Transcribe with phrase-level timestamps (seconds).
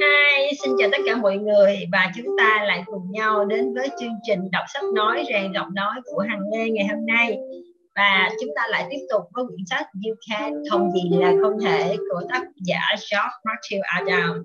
[0.00, 3.88] Hi, xin chào tất cả mọi người và chúng ta lại cùng nhau đến với
[4.00, 7.38] chương trình đọc sách nói rèn giọng nói của Hằng Lê ngày hôm nay.
[7.96, 11.60] Và chúng ta lại tiếp tục với quyển sách You Can không gì là không
[11.60, 14.42] thể của tác giả George Matthew Adam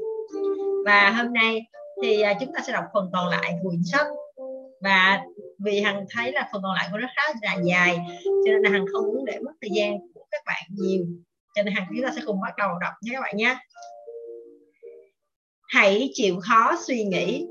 [0.86, 1.61] và hôm nay
[2.04, 4.07] thì à, chúng ta sẽ đọc phần còn lại của quyển sách.
[4.81, 5.21] Và
[5.59, 8.70] vì hằng thấy là phần còn lại của nó khá là dài cho nên là
[8.70, 11.05] hằng không muốn để mất thời gian của các bạn nhiều.
[11.55, 13.55] Cho nên hằng chúng ta sẽ cùng bắt đầu đọc nhé các bạn nhé
[15.70, 17.48] hãy chịu khó suy nghĩ.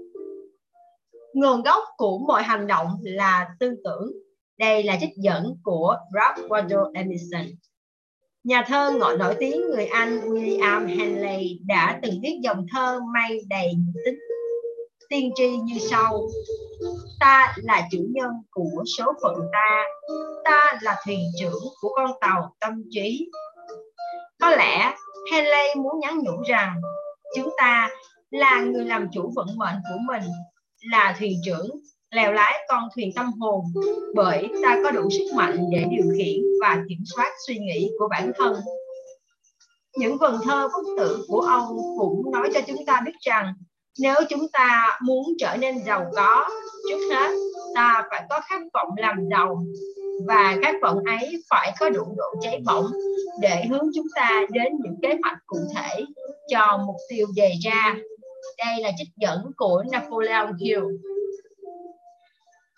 [1.34, 4.12] Nguồn gốc của mọi hành động là tư tưởng.
[4.58, 7.54] Đây là trích dẫn của Ralph Waldo Emerson.
[8.44, 13.38] Nhà thơ ngọn nổi tiếng người Anh William Henley đã từng viết dòng thơ may
[13.48, 13.72] đầy
[14.04, 14.18] tính,
[15.08, 16.28] tiên tri như sau.
[17.20, 19.84] Ta là chủ nhân của số phận ta.
[20.44, 23.30] Ta là thuyền trưởng của con tàu tâm trí.
[24.40, 24.94] Có lẽ
[25.32, 26.80] Henley muốn nhắn nhủ rằng
[27.36, 27.88] chúng ta
[28.30, 30.22] là người làm chủ vận mệnh của mình,
[30.80, 31.70] là thuyền trưởng,
[32.10, 33.64] lèo lái con thuyền tâm hồn.
[34.14, 38.08] Bởi ta có đủ sức mạnh để điều khiển và kiểm soát suy nghĩ của
[38.08, 38.56] bản thân.
[39.96, 43.54] Những vần thơ phúc tử của ông cũng nói cho chúng ta biết rằng
[43.98, 46.48] nếu chúng ta muốn trở nên giàu có,
[46.88, 47.30] trước hết
[47.74, 49.64] ta phải có khát vọng làm giàu
[50.26, 52.86] và khát vọng ấy phải có đủ độ cháy bỏng
[53.40, 56.04] để hướng chúng ta đến những kế hoạch cụ thể
[56.48, 57.96] cho mục tiêu đề ra.
[58.58, 60.84] Đây là trích dẫn của Napoleon Hill.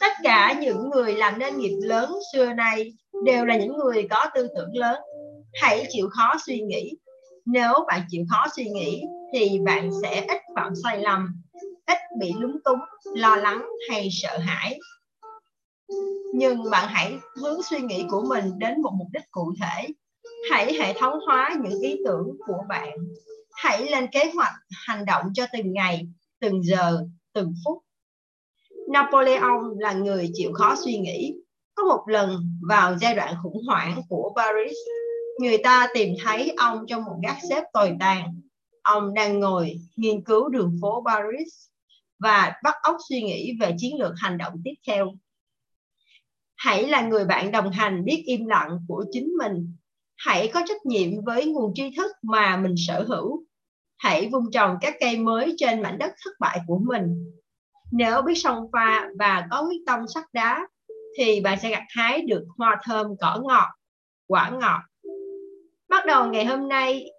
[0.00, 2.92] Tất cả những người làm nên nghiệp lớn xưa nay
[3.24, 5.00] đều là những người có tư tưởng lớn.
[5.62, 6.92] Hãy chịu khó suy nghĩ
[7.50, 11.42] nếu bạn chịu khó suy nghĩ, thì bạn sẽ ít phạm sai lầm,
[11.86, 12.80] ít bị lúng túng,
[13.16, 14.78] lo lắng hay sợ hãi.
[16.34, 19.88] Nhưng bạn hãy hướng suy nghĩ của mình đến một mục đích cụ thể.
[20.50, 22.88] Hãy hệ thống hóa những ý tưởng của bạn.
[23.52, 24.52] Hãy lên kế hoạch
[24.86, 26.08] hành động cho từng ngày,
[26.40, 27.04] từng giờ,
[27.34, 27.78] từng phút.
[28.88, 31.34] Napoleon là người chịu khó suy nghĩ.
[31.74, 34.76] Có một lần, vào giai đoạn khủng hoảng của Paris
[35.40, 38.40] người ta tìm thấy ông trong một gác xếp tồi tàn.
[38.82, 41.48] Ông đang ngồi nghiên cứu đường phố Paris
[42.18, 45.12] và bắt óc suy nghĩ về chiến lược hành động tiếp theo.
[46.56, 49.76] Hãy là người bạn đồng hành biết im lặng của chính mình.
[50.16, 53.44] Hãy có trách nhiệm với nguồn tri thức mà mình sở hữu.
[53.98, 57.32] Hãy vun trồng các cây mới trên mảnh đất thất bại của mình.
[57.92, 60.68] Nếu biết song pha và có quyết tâm sắt đá,
[61.18, 63.68] thì bạn sẽ gặt hái được hoa thơm cỏ ngọt,
[64.26, 64.89] quả ngọt
[65.90, 67.10] bắt đầu ngày hôm nay,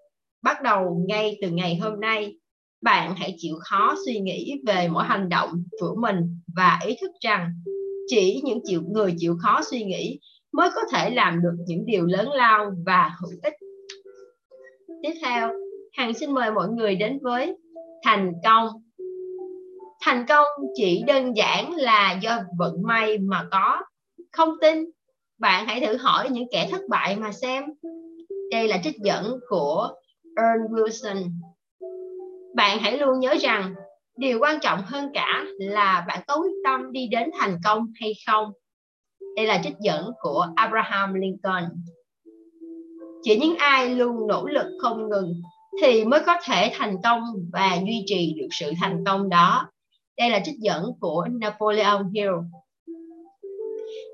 [0.43, 2.35] bắt đầu ngay từ ngày hôm nay,
[2.81, 7.11] bạn hãy chịu khó suy nghĩ về mỗi hành động của mình và ý thức
[7.21, 7.51] rằng
[8.07, 10.19] chỉ những chịu, người chịu khó suy nghĩ
[10.53, 13.53] mới có thể làm được những điều lớn lao và hữu ích.
[15.03, 15.49] Tiếp theo,
[15.97, 17.57] hằng xin mời mọi người đến với
[18.03, 18.67] thành công.
[20.01, 23.81] Thành công chỉ đơn giản là do vận may mà có.
[24.31, 24.85] Không tin,
[25.39, 27.63] bạn hãy thử hỏi những kẻ thất bại mà xem
[28.51, 29.89] đây là trích dẫn của
[30.37, 31.29] Earl Wilson.
[32.55, 33.75] Bạn hãy luôn nhớ rằng,
[34.17, 38.13] điều quan trọng hơn cả là bạn có quyết tâm đi đến thành công hay
[38.27, 38.51] không.
[39.35, 41.63] Đây là trích dẫn của Abraham Lincoln.
[43.23, 45.41] Chỉ những ai luôn nỗ lực không ngừng
[45.81, 47.23] thì mới có thể thành công
[47.53, 49.71] và duy trì được sự thành công đó.
[50.17, 52.31] Đây là trích dẫn của Napoleon Hill.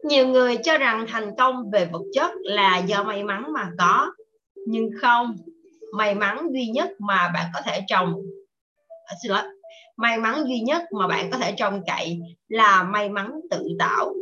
[0.04, 4.12] Nhiều người cho rằng thành công về vật chất là do may mắn mà có
[4.68, 5.36] nhưng không
[5.94, 8.14] may mắn duy nhất mà bạn có thể trồng
[9.06, 9.44] à, xin lỗi
[9.98, 14.14] may mắn duy nhất mà bạn có thể trông cậy là may mắn tự tạo.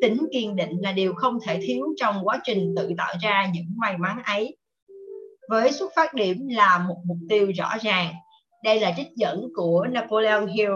[0.00, 3.66] Tính kiên định là điều không thể thiếu trong quá trình tự tạo ra những
[3.76, 4.56] may mắn ấy.
[5.50, 8.14] Với xuất phát điểm là một mục tiêu rõ ràng
[8.64, 10.72] đây là trích dẫn của Napoleon Hill.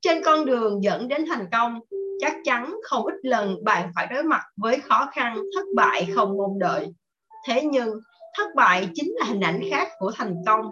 [0.00, 1.80] Trên con đường dẫn đến thành công
[2.20, 6.36] chắc chắn không ít lần bạn phải đối mặt với khó khăn thất bại không
[6.36, 6.94] mong đợi
[7.46, 7.90] thế nhưng
[8.36, 10.66] thất bại chính là hình ảnh khác của thành công.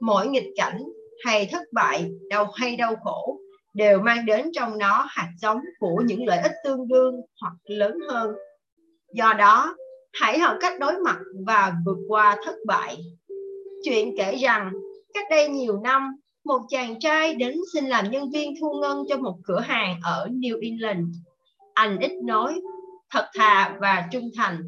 [0.00, 0.82] Mỗi nghịch cảnh
[1.24, 3.38] hay thất bại đau hay đau khổ
[3.74, 7.98] đều mang đến trong nó hạt giống của những lợi ích tương đương hoặc lớn
[8.10, 8.30] hơn.
[9.12, 9.76] Do đó
[10.12, 12.96] hãy học cách đối mặt và vượt qua thất bại.
[13.84, 14.72] Chuyện kể rằng
[15.14, 19.16] cách đây nhiều năm một chàng trai đến xin làm nhân viên thu ngân cho
[19.16, 21.06] một cửa hàng ở New England.
[21.74, 22.60] Anh ít nói,
[23.10, 24.62] thật thà và trung thành,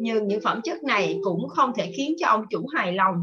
[0.00, 3.14] nhưng những phẩm chất này cũng không thể khiến cho ông chủ hài lòng.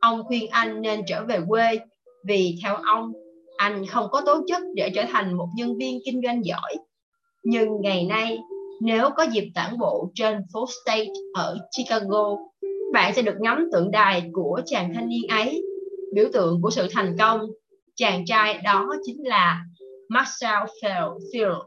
[0.00, 1.78] Ông khuyên anh nên trở về quê
[2.26, 3.12] vì theo ông,
[3.56, 6.74] anh không có tố chất để trở thành một nhân viên kinh doanh giỏi.
[7.44, 8.38] Nhưng ngày nay,
[8.82, 12.36] nếu có dịp tản bộ trên phố State ở Chicago,
[12.92, 15.62] bạn sẽ được ngắm tượng đài của chàng thanh niên ấy
[16.14, 17.40] biểu tượng của sự thành công
[17.96, 19.64] chàng trai đó chính là
[20.08, 21.62] Marcel Field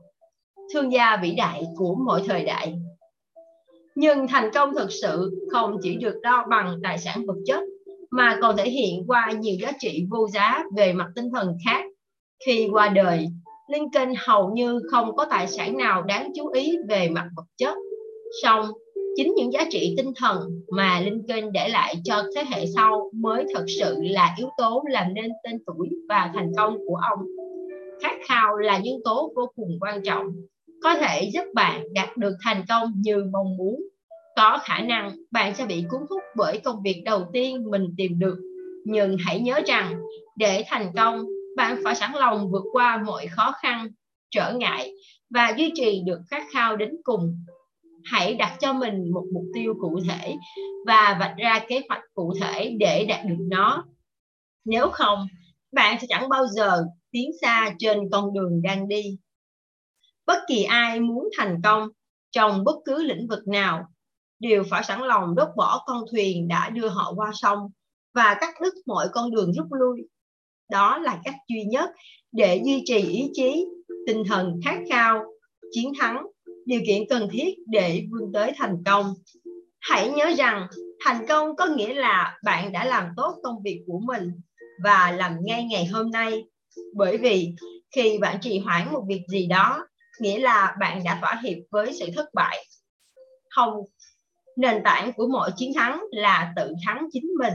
[0.73, 2.75] thương gia vĩ đại của mọi thời đại
[3.99, 7.63] nhưng thành công thực sự không chỉ được đo bằng tài sản vật chất,
[8.11, 11.85] mà còn thể hiện qua nhiều giá trị vô giá về mặt tinh thần khác.
[12.45, 13.27] Khi qua đời,
[13.71, 17.75] Lincoln hầu như không có tài sản nào đáng chú ý về mặt vật chất.
[18.43, 18.65] Song,
[19.15, 23.45] chính những giá trị tinh thần mà Lincoln để lại cho thế hệ sau mới
[23.53, 27.25] thật sự là yếu tố làm nên tên tuổi và thành công của ông.
[28.01, 30.25] Khát khao là nhân tố vô cùng quan trọng
[30.83, 33.75] có thể giúp bạn đạt được thành công như mong muốn,
[34.35, 38.19] có khả năng bạn sẽ bị cuốn hút bởi công việc đầu tiên mình tìm
[38.19, 38.37] được.
[38.85, 39.95] Nhưng hãy nhớ rằng,
[40.37, 41.25] để thành công,
[41.57, 43.87] bạn phải sẵn lòng vượt qua mọi khó khăn,
[44.31, 44.91] trở ngại
[45.29, 47.35] và duy trì được khát khao đến cùng.
[48.03, 50.35] Hãy đặt cho mình một mục tiêu cụ thể
[50.87, 53.85] và vạch ra kế hoạch cụ thể để đạt được nó.
[54.65, 55.27] Nếu không,
[55.71, 59.17] bạn sẽ chẳng bao giờ tiến xa trên con đường đang đi
[60.27, 61.89] bất kỳ ai muốn thành công
[62.31, 63.85] trong bất cứ lĩnh vực nào
[64.39, 67.59] đều phải sẵn lòng đốt bỏ con thuyền đã đưa họ qua sông
[68.13, 70.01] và cắt đứt mọi con đường rút lui.
[70.71, 71.89] Đó là cách duy nhất
[72.31, 73.65] để duy trì ý chí,
[74.07, 75.23] tinh thần khát khao,
[75.71, 76.25] chiến thắng,
[76.65, 79.13] điều kiện cần thiết để vươn tới thành công.
[79.79, 80.67] Hãy nhớ rằng
[81.05, 84.31] thành công có nghĩa là bạn đã làm tốt công việc của mình
[84.83, 86.43] và làm ngay ngày hôm nay.
[86.95, 87.55] Bởi vì
[87.95, 89.87] khi bạn trì hoãn một việc gì đó
[90.19, 92.65] nghĩa là bạn đã thỏa hiệp với sự thất bại.
[93.49, 93.73] Không,
[94.57, 97.53] nền tảng của mọi chiến thắng là tự thắng chính mình.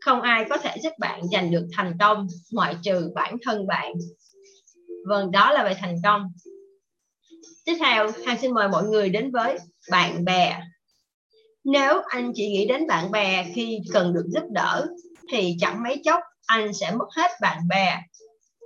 [0.00, 3.92] Không ai có thể giúp bạn giành được thành công, ngoại trừ bản thân bạn.
[5.08, 6.32] Vâng đó là về thành công.
[7.64, 9.58] Tiếp theo hàng xin mời mọi người đến với
[9.90, 10.60] bạn bè.
[11.64, 14.86] Nếu anh chỉ nghĩ đến bạn bè khi cần được giúp đỡ,
[15.32, 17.98] thì chẳng mấy chốc anh sẽ mất hết bạn bè.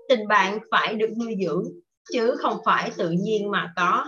[0.09, 1.65] Tình bạn phải được nuôi dưỡng
[2.13, 4.07] chứ không phải tự nhiên mà có.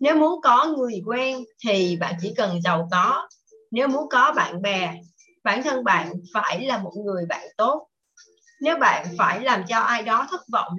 [0.00, 3.28] Nếu muốn có người quen thì bạn chỉ cần giàu có.
[3.70, 4.94] Nếu muốn có bạn bè,
[5.44, 7.88] bản thân bạn phải là một người bạn tốt.
[8.60, 10.72] Nếu bạn phải làm cho ai đó thất vọng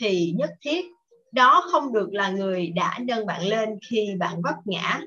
[0.00, 0.84] thì nhất thiết
[1.32, 5.00] đó không được là người đã nâng bạn lên khi bạn vấp ngã.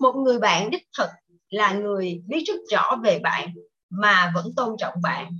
[0.00, 1.08] Một người bạn đích thực
[1.50, 3.48] là người biết rất rõ về bạn
[3.90, 5.32] mà vẫn tôn trọng bạn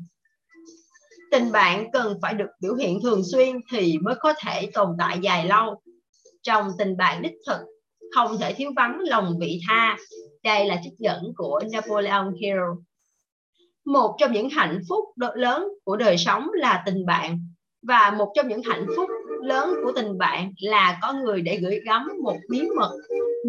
[1.32, 5.18] tình bạn cần phải được biểu hiện thường xuyên thì mới có thể tồn tại
[5.22, 5.82] dài lâu.
[6.42, 7.58] Trong tình bạn đích thực,
[8.14, 9.96] không thể thiếu vắng lòng vị tha.
[10.42, 12.60] Đây là trích dẫn của Napoleon Hill.
[13.84, 17.38] Một trong những hạnh phúc lớn của đời sống là tình bạn.
[17.82, 19.10] Và một trong những hạnh phúc
[19.42, 22.92] lớn của tình bạn là có người để gửi gắm một bí mật,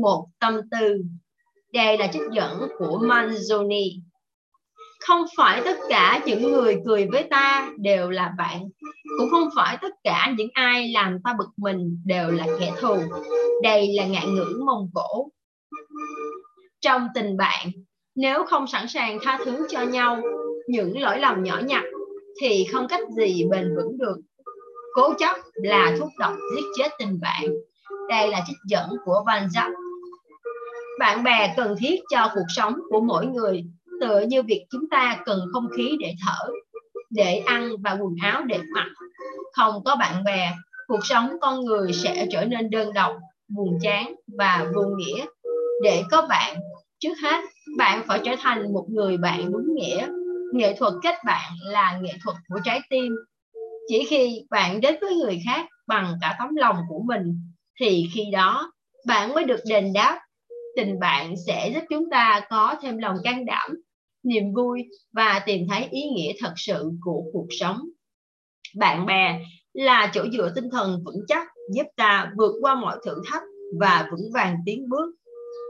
[0.01, 1.03] một tâm tư.
[1.73, 3.99] Đây là trích dẫn của Manzoni
[5.07, 8.69] không phải tất cả những người cười với ta đều là bạn.
[9.17, 12.95] Cũng không phải tất cả những ai làm ta bực mình đều là kẻ thù.
[13.63, 15.29] Đây là ngạn ngữ mông cổ.
[16.81, 17.67] Trong tình bạn,
[18.15, 20.21] nếu không sẵn sàng tha thứ cho nhau
[20.67, 21.83] những lỗi lầm nhỏ nhặt,
[22.41, 24.17] thì không cách gì bền vững được.
[24.95, 27.43] Cố chấp là thuốc độc giết chết tình bạn.
[28.09, 29.71] Đây là trích dẫn của Van Zach
[30.99, 33.65] bạn bè cần thiết cho cuộc sống của mỗi người
[34.03, 36.51] tựa như việc chúng ta cần không khí để thở,
[37.09, 38.87] để ăn và quần áo để mặc.
[39.53, 40.51] Không có bạn bè,
[40.87, 43.15] cuộc sống con người sẽ trở nên đơn độc,
[43.55, 45.25] buồn chán và vô nghĩa.
[45.83, 46.57] Để có bạn,
[46.99, 47.43] trước hết,
[47.77, 50.07] bạn phải trở thành một người bạn đúng nghĩa.
[50.53, 53.11] Nghệ thuật kết bạn là nghệ thuật của trái tim.
[53.87, 57.41] Chỉ khi bạn đến với người khác bằng cả tấm lòng của mình,
[57.79, 58.71] thì khi đó,
[59.07, 60.19] bạn mới được đền đáp.
[60.75, 63.71] Tình bạn sẽ giúp chúng ta có thêm lòng can đảm
[64.23, 67.79] niềm vui và tìm thấy ý nghĩa thật sự của cuộc sống.
[68.75, 69.39] Bạn bè
[69.73, 73.43] là chỗ dựa tinh thần vững chắc, giúp ta vượt qua mọi thử thách
[73.79, 75.15] và vững vàng tiến bước.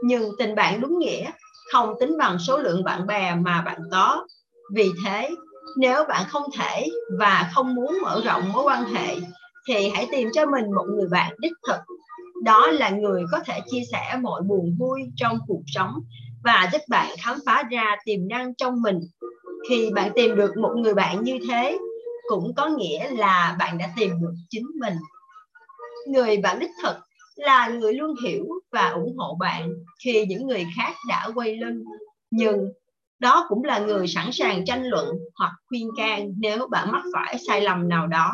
[0.04, 1.30] Nhưng tình bạn đúng nghĩa
[1.72, 4.26] không tính bằng số lượng bạn bè mà bạn có.
[4.74, 5.30] Vì thế,
[5.78, 6.86] nếu bạn không thể
[7.18, 9.16] và không muốn mở rộng mối quan hệ,
[9.68, 11.80] thì hãy tìm cho mình một người bạn đích thực.
[12.44, 15.92] Đó là người có thể chia sẻ mọi buồn vui trong cuộc sống
[16.44, 19.00] và giúp bạn khám phá ra tiềm năng trong mình.
[19.68, 21.78] Khi bạn tìm được một người bạn như thế,
[22.28, 24.94] cũng có nghĩa là bạn đã tìm được chính mình.
[26.06, 26.96] Người bạn đích thực
[27.36, 29.70] là người luôn hiểu và ủng hộ bạn
[30.04, 31.84] khi những người khác đã quay lưng.
[32.30, 32.72] Nhưng
[33.18, 35.06] đó cũng là người sẵn sàng tranh luận
[35.38, 38.32] hoặc khuyên can nếu bạn mắc phải sai lầm nào đó.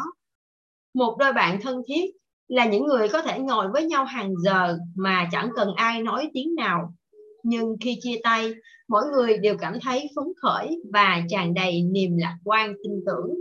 [0.95, 2.05] Một đôi bạn thân thiết
[2.49, 6.31] là những người có thể ngồi với nhau hàng giờ mà chẳng cần ai nói
[6.35, 6.95] tiếng nào.
[7.43, 8.53] Nhưng khi chia tay,
[8.89, 13.35] mỗi người đều cảm thấy phấn khởi và tràn đầy niềm lạc quan tin tưởng.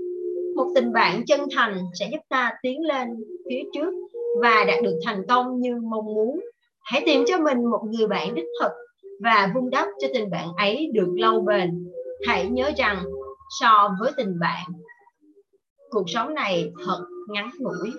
[0.55, 3.07] Một tình bạn chân thành sẽ giúp ta tiến lên
[3.49, 3.93] phía trước
[4.41, 6.39] và đạt được thành công như mong muốn.
[6.81, 8.71] Hãy tìm cho mình một người bạn đích thực
[9.23, 11.85] và vun đắp cho tình bạn ấy được lâu bền.
[12.27, 13.03] Hãy nhớ rằng
[13.59, 14.65] so với tình bạn,
[15.89, 17.91] cuộc sống này thật ngắn ngủi.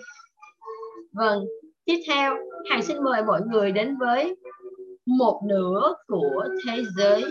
[1.12, 1.44] Vâng,
[1.84, 2.36] tiếp theo,
[2.70, 4.36] Hằng xin mời mọi người đến với
[5.18, 7.24] một nửa của thế giới.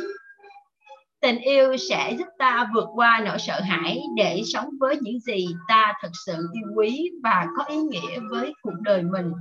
[1.22, 5.48] Tình yêu sẽ giúp ta vượt qua nỗi sợ hãi để sống với những gì
[5.68, 9.32] ta thật sự yêu quý và có ý nghĩa với cuộc đời mình.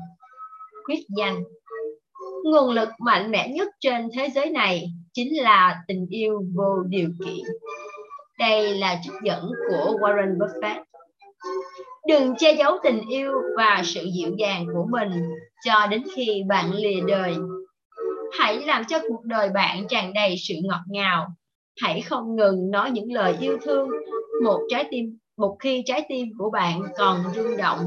[0.87, 1.43] Quyết danh
[2.45, 7.09] Nguồn lực mạnh mẽ nhất trên thế giới này chính là tình yêu vô điều
[7.25, 7.45] kiện.
[8.39, 10.83] Đây là trích dẫn của Warren Buffett.
[12.07, 15.11] Đừng che giấu tình yêu và sự dịu dàng của mình
[15.65, 17.37] cho đến khi bạn lìa đời.
[18.33, 21.27] Hãy làm cho cuộc đời bạn tràn đầy sự ngọt ngào.
[21.83, 23.89] Hãy không ngừng nói những lời yêu thương
[24.43, 27.79] một trái tim, một khi trái tim của bạn còn rung động.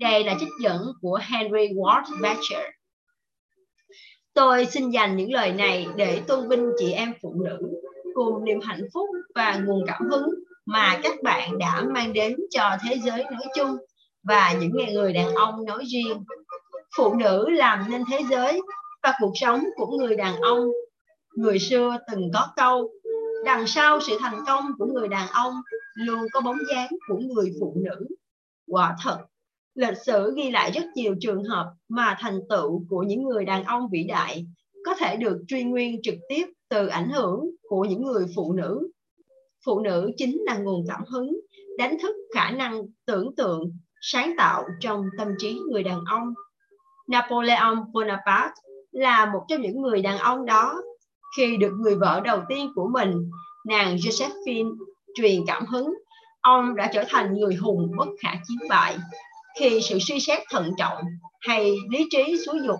[0.00, 2.64] Đây là trích dẫn của Henry Ward Beecher.
[4.34, 7.58] Tôi xin dành những lời này để tôn vinh chị em phụ nữ
[8.14, 10.28] cùng niềm hạnh phúc và nguồn cảm hứng
[10.66, 13.76] mà các bạn đã mang đến cho thế giới nói chung
[14.22, 16.24] và những người đàn ông nói riêng.
[16.96, 18.60] Phụ nữ làm nên thế giới
[19.06, 20.68] và cuộc sống của người đàn ông.
[21.36, 22.90] Người xưa từng có câu,
[23.44, 25.54] đằng sau sự thành công của người đàn ông
[25.94, 28.06] luôn có bóng dáng của người phụ nữ.
[28.66, 29.18] Quả thật,
[29.74, 33.64] lịch sử ghi lại rất nhiều trường hợp mà thành tựu của những người đàn
[33.64, 34.46] ông vĩ đại
[34.84, 38.90] có thể được truy nguyên trực tiếp từ ảnh hưởng của những người phụ nữ.
[39.66, 41.36] Phụ nữ chính là nguồn cảm hứng,
[41.78, 43.70] đánh thức khả năng tưởng tượng,
[44.00, 46.34] sáng tạo trong tâm trí người đàn ông.
[47.08, 48.65] Napoleon Bonaparte
[48.96, 50.82] là một trong những người đàn ông đó.
[51.36, 53.30] Khi được người vợ đầu tiên của mình,
[53.66, 54.76] nàng Josephine,
[55.14, 55.94] truyền cảm hứng,
[56.40, 58.96] ông đã trở thành người hùng bất khả chiến bại.
[59.60, 61.02] Khi sự suy xét thận trọng
[61.40, 62.78] hay lý trí xúi dục,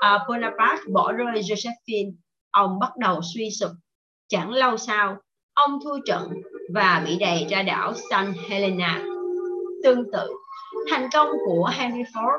[0.00, 2.12] à, Bonaparte bỏ rơi Josephine,
[2.50, 3.70] ông bắt đầu suy sụp.
[4.28, 5.16] Chẳng lâu sau,
[5.54, 6.28] ông thua trận
[6.74, 9.02] và bị đẩy ra đảo San Helena.
[9.84, 10.30] Tương tự,
[10.90, 12.38] thành công của Henry Ford,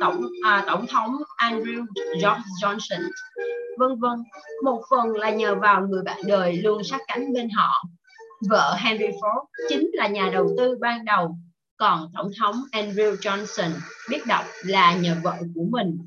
[0.00, 3.02] tổng à, tổng thống Andrew George Johnson,
[3.78, 4.18] vân vân,
[4.64, 7.82] một phần là nhờ vào người bạn đời luôn sát cánh bên họ.
[8.48, 11.38] Vợ Henry Ford chính là nhà đầu tư ban đầu,
[11.76, 13.70] còn tổng thống Andrew Johnson
[14.10, 15.98] biết đọc là nhờ vợ của mình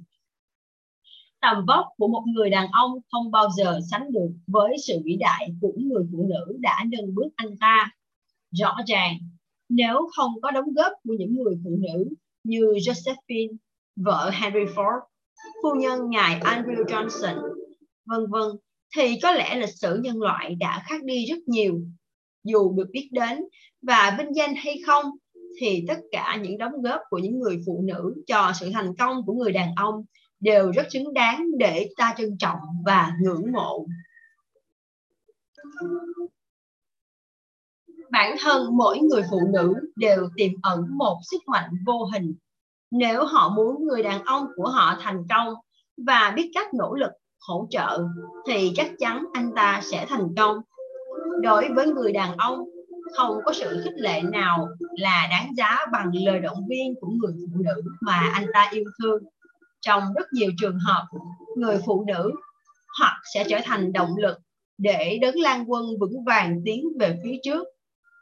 [1.41, 5.17] tầm vóc của một người đàn ông không bao giờ sánh được với sự vĩ
[5.19, 7.91] đại của người phụ nữ đã nâng bước anh ta.
[8.51, 9.13] Rõ ràng,
[9.69, 12.09] nếu không có đóng góp của những người phụ nữ
[12.47, 13.55] như Josephine,
[13.95, 14.99] vợ Henry Ford,
[15.63, 17.41] phu nhân ngài Andrew Johnson,
[18.05, 18.43] vân vân,
[18.95, 21.81] thì có lẽ lịch sử nhân loại đã khác đi rất nhiều.
[22.43, 23.43] Dù được biết đến
[23.81, 25.05] và vinh danh hay không,
[25.59, 29.25] thì tất cả những đóng góp của những người phụ nữ cho sự thành công
[29.25, 30.05] của người đàn ông
[30.39, 33.85] đều rất xứng đáng để ta trân trọng và ngưỡng mộ.
[38.11, 42.35] Bản thân mỗi người phụ nữ đều tiềm ẩn một sức mạnh vô hình.
[42.91, 45.53] Nếu họ muốn người đàn ông của họ thành công
[46.07, 47.11] và biết cách nỗ lực
[47.47, 47.99] hỗ trợ
[48.47, 50.57] thì chắc chắn anh ta sẽ thành công.
[51.41, 52.59] Đối với người đàn ông,
[53.15, 57.33] không có sự khích lệ nào là đáng giá bằng lời động viên của người
[57.37, 59.23] phụ nữ mà anh ta yêu thương
[59.81, 61.07] trong rất nhiều trường hợp
[61.55, 62.31] người phụ nữ
[62.99, 64.37] hoặc sẽ trở thành động lực
[64.77, 67.67] để đấng lan quân vững vàng tiến về phía trước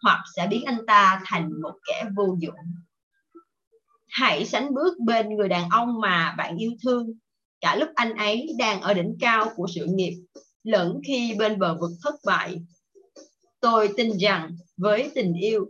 [0.04, 2.56] hoặc sẽ biến anh ta thành một kẻ vô dụng
[4.08, 7.14] hãy sánh bước bên người đàn ông mà bạn yêu thương
[7.62, 10.14] cả lúc anh ấy đang ở đỉnh cao của sự nghiệp
[10.64, 12.62] lẫn khi bên bờ vực thất bại
[13.60, 15.66] tôi tin rằng với tình yêu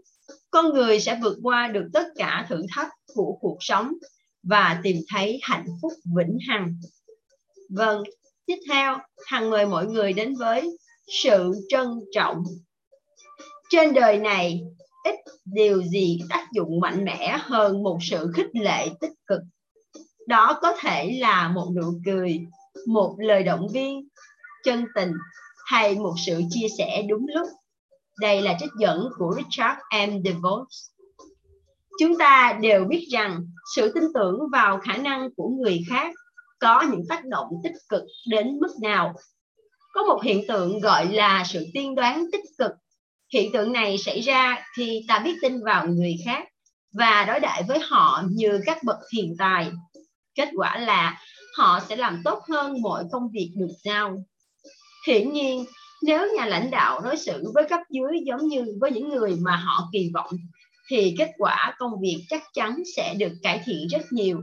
[0.51, 3.93] con người sẽ vượt qua được tất cả thử thách của cuộc sống
[4.43, 6.75] và tìm thấy hạnh phúc vĩnh hằng.
[7.69, 8.03] Vâng,
[8.45, 10.77] tiếp theo, Hằng mời mọi người đến với
[11.23, 12.43] sự trân trọng.
[13.69, 14.61] Trên đời này,
[15.03, 19.41] ít điều gì tác dụng mạnh mẽ hơn một sự khích lệ tích cực.
[20.27, 22.39] Đó có thể là một nụ cười,
[22.87, 24.07] một lời động viên,
[24.63, 25.11] chân tình
[25.65, 27.47] hay một sự chia sẻ đúng lúc.
[28.19, 29.79] Đây là trích dẫn của Richard
[30.09, 30.23] M.
[30.25, 30.89] DeVos.
[31.99, 36.13] Chúng ta đều biết rằng sự tin tưởng vào khả năng của người khác
[36.59, 39.13] có những tác động tích cực đến mức nào.
[39.93, 42.71] Có một hiện tượng gọi là sự tiên đoán tích cực.
[43.35, 46.47] Hiện tượng này xảy ra khi ta biết tin vào người khác
[46.93, 49.71] và đối đại với họ như các bậc hiền tài.
[50.35, 51.21] Kết quả là
[51.57, 54.23] họ sẽ làm tốt hơn mọi công việc được giao.
[55.07, 55.65] Hiển nhiên,
[56.03, 59.55] nếu nhà lãnh đạo đối xử với cấp dưới giống như với những người mà
[59.55, 60.31] họ kỳ vọng,
[60.89, 64.41] thì kết quả công việc chắc chắn sẽ được cải thiện rất nhiều.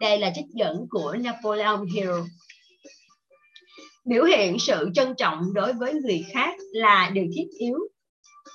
[0.00, 2.12] Đây là trích dẫn của Napoleon Hill.
[4.04, 7.78] Biểu hiện sự trân trọng đối với người khác là điều thiết yếu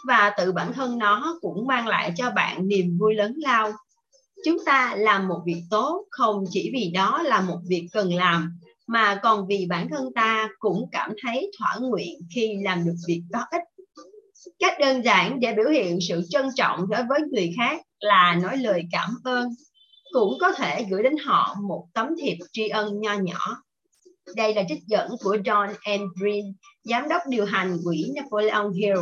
[0.07, 3.71] và tự bản thân nó cũng mang lại cho bạn niềm vui lớn lao.
[4.45, 8.59] Chúng ta làm một việc tốt không chỉ vì đó là một việc cần làm
[8.87, 13.23] mà còn vì bản thân ta cũng cảm thấy thỏa nguyện khi làm được việc
[13.33, 13.61] có ích.
[14.59, 18.57] Cách đơn giản để biểu hiện sự trân trọng đối với người khác là nói
[18.57, 19.49] lời cảm ơn,
[20.11, 23.63] cũng có thể gửi đến họ một tấm thiệp tri ân nho nhỏ.
[24.35, 26.01] Đây là trích dẫn của John M.
[26.21, 26.45] Green,
[26.83, 28.97] giám đốc điều hành quỹ Napoleon Hill.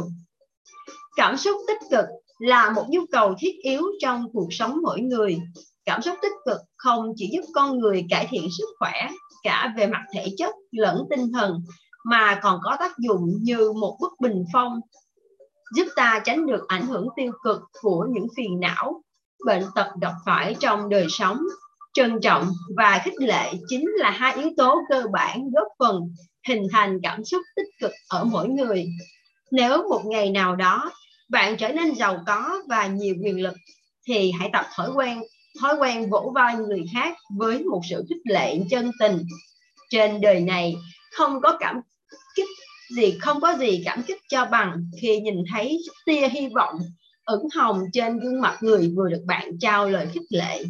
[1.17, 2.05] Cảm xúc tích cực
[2.39, 5.37] là một nhu cầu thiết yếu trong cuộc sống mỗi người.
[5.85, 9.09] Cảm xúc tích cực không chỉ giúp con người cải thiện sức khỏe
[9.43, 11.59] cả về mặt thể chất lẫn tinh thần
[12.05, 14.79] mà còn có tác dụng như một bức bình phong
[15.75, 19.01] giúp ta tránh được ảnh hưởng tiêu cực của những phiền não,
[19.45, 21.39] bệnh tật gặp phải trong đời sống.
[21.93, 22.47] Trân trọng
[22.77, 26.01] và khích lệ chính là hai yếu tố cơ bản góp phần
[26.47, 28.85] hình thành cảm xúc tích cực ở mỗi người.
[29.51, 30.91] Nếu một ngày nào đó
[31.29, 33.55] bạn trở nên giàu có và nhiều quyền lực
[34.07, 35.21] thì hãy tập thói quen
[35.61, 39.23] thói quen vỗ vai người khác với một sự khích lệ chân tình.
[39.89, 40.75] Trên đời này,
[41.11, 41.81] không có cảm
[42.35, 42.49] kích
[42.95, 46.79] gì, không có gì cảm kích cho bằng khi nhìn thấy tia hy vọng
[47.25, 50.63] ửng hồng trên gương mặt người vừa được bạn trao lời khích lệ.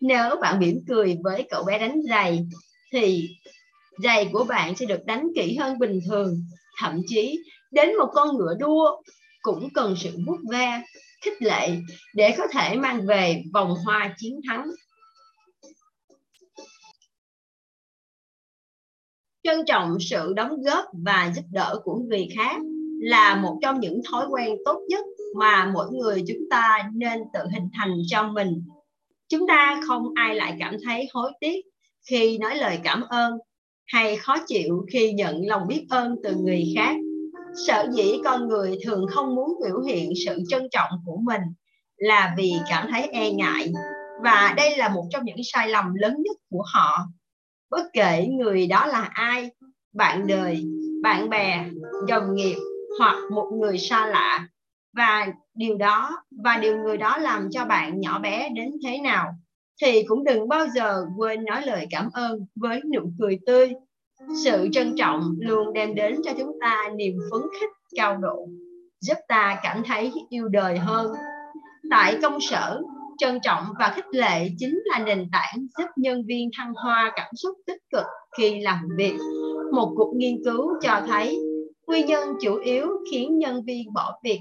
[0.00, 2.46] Nếu bạn mỉm cười với cậu bé đánh giày,
[2.92, 3.28] thì
[4.02, 6.42] giày của bạn sẽ được đánh kỹ hơn bình thường.
[6.80, 7.38] Thậm chí,
[7.70, 9.02] đến một con ngựa đua
[9.54, 10.82] cũng cần sự vuốt ve,
[11.24, 11.68] khích lệ
[12.14, 14.70] để có thể mang về vòng hoa chiến thắng.
[19.42, 22.56] Trân trọng sự đóng góp và giúp đỡ của người khác
[23.00, 25.04] là một trong những thói quen tốt nhất
[25.36, 28.64] mà mỗi người chúng ta nên tự hình thành cho mình.
[29.28, 31.66] Chúng ta không ai lại cảm thấy hối tiếc
[32.10, 33.38] khi nói lời cảm ơn
[33.86, 36.96] hay khó chịu khi nhận lòng biết ơn từ người khác
[37.66, 41.42] sở dĩ con người thường không muốn biểu hiện sự trân trọng của mình
[41.96, 43.72] là vì cảm thấy e ngại.
[44.22, 47.06] Và đây là một trong những sai lầm lớn nhất của họ.
[47.70, 49.50] Bất kể người đó là ai,
[49.92, 50.64] bạn đời,
[51.02, 51.64] bạn bè,
[52.08, 52.56] đồng nghiệp
[52.98, 54.48] hoặc một người xa lạ.
[54.96, 56.10] Và điều đó,
[56.44, 59.34] và điều người đó làm cho bạn nhỏ bé đến thế nào
[59.82, 63.72] thì cũng đừng bao giờ quên nói lời cảm ơn với nụ cười tươi
[64.44, 68.48] sự trân trọng luôn đem đến cho chúng ta niềm phấn khích, cao độ,
[69.00, 71.12] giúp ta cảm thấy yêu đời hơn.
[71.90, 72.80] Tại công sở,
[73.18, 77.28] trân trọng và khích lệ chính là nền tảng giúp nhân viên thăng hoa cảm
[77.36, 78.04] xúc tích cực
[78.38, 79.16] khi làm việc.
[79.72, 81.38] Một cuộc nghiên cứu cho thấy,
[81.86, 84.40] nguyên nhân chủ yếu khiến nhân viên bỏ việc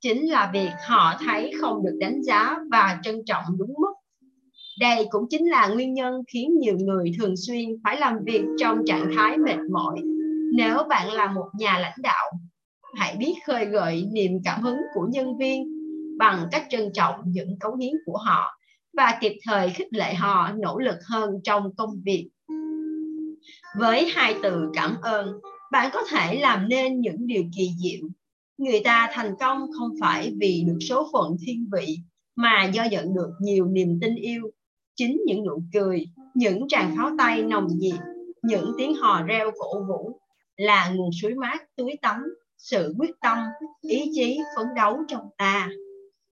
[0.00, 3.92] chính là việc họ thấy không được đánh giá và trân trọng đúng mức
[4.80, 8.78] đây cũng chính là nguyên nhân khiến nhiều người thường xuyên phải làm việc trong
[8.86, 10.00] trạng thái mệt mỏi
[10.52, 12.32] nếu bạn là một nhà lãnh đạo
[12.94, 15.76] hãy biết khơi gợi niềm cảm hứng của nhân viên
[16.18, 18.58] bằng cách trân trọng những cống hiến của họ
[18.96, 22.28] và kịp thời khích lệ họ nỗ lực hơn trong công việc.
[23.78, 25.40] Với hai từ cảm ơn,
[25.72, 28.08] bạn có thể làm nên những điều kỳ diệu.
[28.58, 31.98] Người ta thành công không phải vì được số phận thiên vị,
[32.36, 34.50] mà do nhận được nhiều niềm tin yêu.
[34.96, 38.00] Chính những nụ cười, những tràng pháo tay nồng nhiệt,
[38.42, 40.20] những tiếng hò reo cổ vũ
[40.56, 42.16] là nguồn suối mát tưới tắm
[42.58, 43.38] sự quyết tâm,
[43.80, 45.68] ý chí phấn đấu trong ta.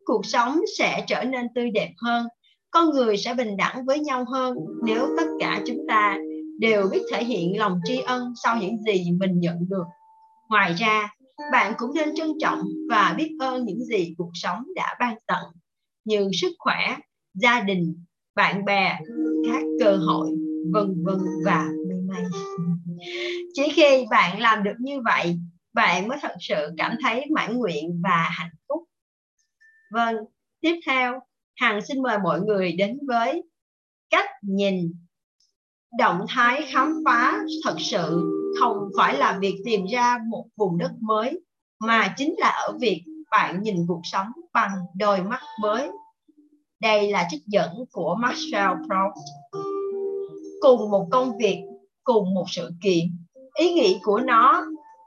[0.06, 2.28] Cuộc sống sẽ trở nên tươi đẹp hơn
[2.72, 6.18] con người sẽ bình đẳng với nhau hơn nếu tất cả chúng ta
[6.60, 9.84] đều biết thể hiện lòng tri ân sau những gì mình nhận được.
[10.50, 11.14] Ngoài ra
[11.52, 15.46] bạn cũng nên trân trọng và biết ơn những gì cuộc sống đã ban tặng
[16.06, 16.98] như sức khỏe
[17.34, 18.04] gia đình
[18.36, 19.00] bạn bè
[19.46, 20.30] các cơ hội
[20.74, 22.24] vân vân và mây mây
[23.54, 25.40] chỉ khi bạn làm được như vậy
[25.74, 28.84] bạn mới thật sự cảm thấy mãn nguyện và hạnh phúc
[29.92, 30.16] Vâng,
[30.62, 31.20] tiếp theo,
[31.56, 33.44] Hằng xin mời mọi người đến với
[34.10, 34.94] cách nhìn.
[35.98, 40.92] Động thái khám phá thật sự không phải là việc tìm ra một vùng đất
[41.02, 41.40] mới,
[41.80, 45.90] mà chính là ở việc bạn nhìn cuộc sống bằng đôi mắt mới.
[46.82, 49.28] Đây là trích dẫn của Marshall Proust.
[50.62, 51.62] Cùng một công việc,
[52.04, 53.06] cùng một sự kiện,
[53.56, 54.66] ý nghĩa của nó,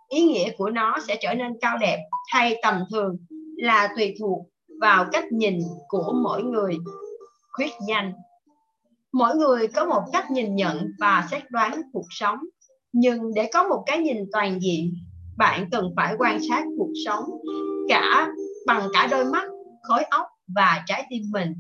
[0.09, 1.99] ý nghĩa của nó sẽ trở nên cao đẹp
[2.33, 3.17] hay tầm thường
[3.57, 4.47] là tùy thuộc
[4.81, 5.59] vào cách nhìn
[5.89, 6.77] của mỗi người.
[7.53, 8.13] Khuyết danh.
[9.13, 12.39] Mỗi người có một cách nhìn nhận và xét đoán cuộc sống.
[12.93, 14.95] Nhưng để có một cái nhìn toàn diện
[15.37, 17.25] bạn cần phải quan sát cuộc sống
[17.89, 18.29] cả
[18.67, 19.45] bằng cả đôi mắt
[19.83, 21.55] khối óc và trái tim mình.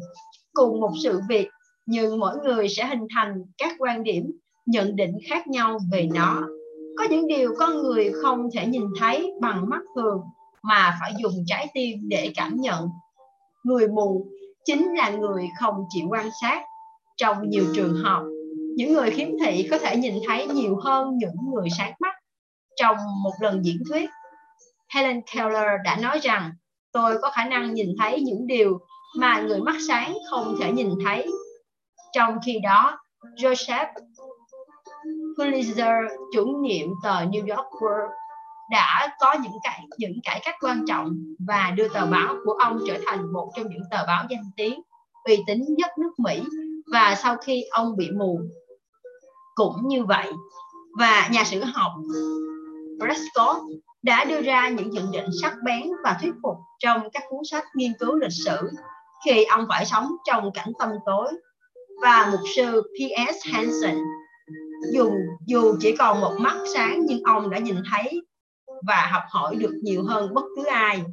[0.52, 1.48] Cùng một sự việc
[1.86, 6.42] nhưng mỗi người sẽ hình thành các quan điểm, nhận định khác nhau về nó.
[6.98, 10.20] Có những điều con người không thể nhìn thấy bằng mắt thường,
[10.62, 12.88] mà phải dùng trái tim để cảm nhận.
[13.64, 14.26] Người mù
[14.64, 16.62] chính là người không chịu quan sát.
[17.16, 18.22] Trong nhiều trường hợp,
[18.76, 22.14] những người khiếm thị có thể nhìn thấy nhiều hơn những người sáng mắt.
[22.76, 24.10] Trong một lần diễn thuyết,
[24.94, 26.52] Helen Keller đã nói rằng
[26.94, 28.78] tôi có khả năng nhìn thấy những điều
[29.16, 31.26] mà người mắt sáng không thể nhìn thấy.
[32.12, 32.98] Trong khi đó,
[33.36, 33.86] Joseph
[35.38, 38.08] Pulitzer, chủ nhiệm tờ New York World,
[38.70, 41.12] đã có những cải những cải cách quan trọng
[41.46, 44.82] và đưa tờ báo của ông trở thành một trong những tờ báo danh tiếng
[45.24, 46.42] uy tín nhất nước Mỹ.
[46.92, 48.40] Và sau khi ông bị mù,
[49.54, 50.32] cũng như vậy.
[50.98, 51.92] Và nhà sử học
[53.00, 53.56] Prescott
[54.04, 57.64] đã đưa ra những nhận định sắc bén và thuyết phục trong các cuốn sách
[57.74, 58.70] nghiên cứu lịch sử
[59.24, 61.32] khi ông phải sống trong cảnh tâm tối
[62.02, 63.36] và mục sư P.S.
[63.52, 63.98] Hansen,
[64.92, 65.10] dù
[65.46, 68.20] dù chỉ còn một mắt sáng nhưng ông đã nhìn thấy
[68.86, 71.04] và học hỏi được nhiều hơn bất cứ ai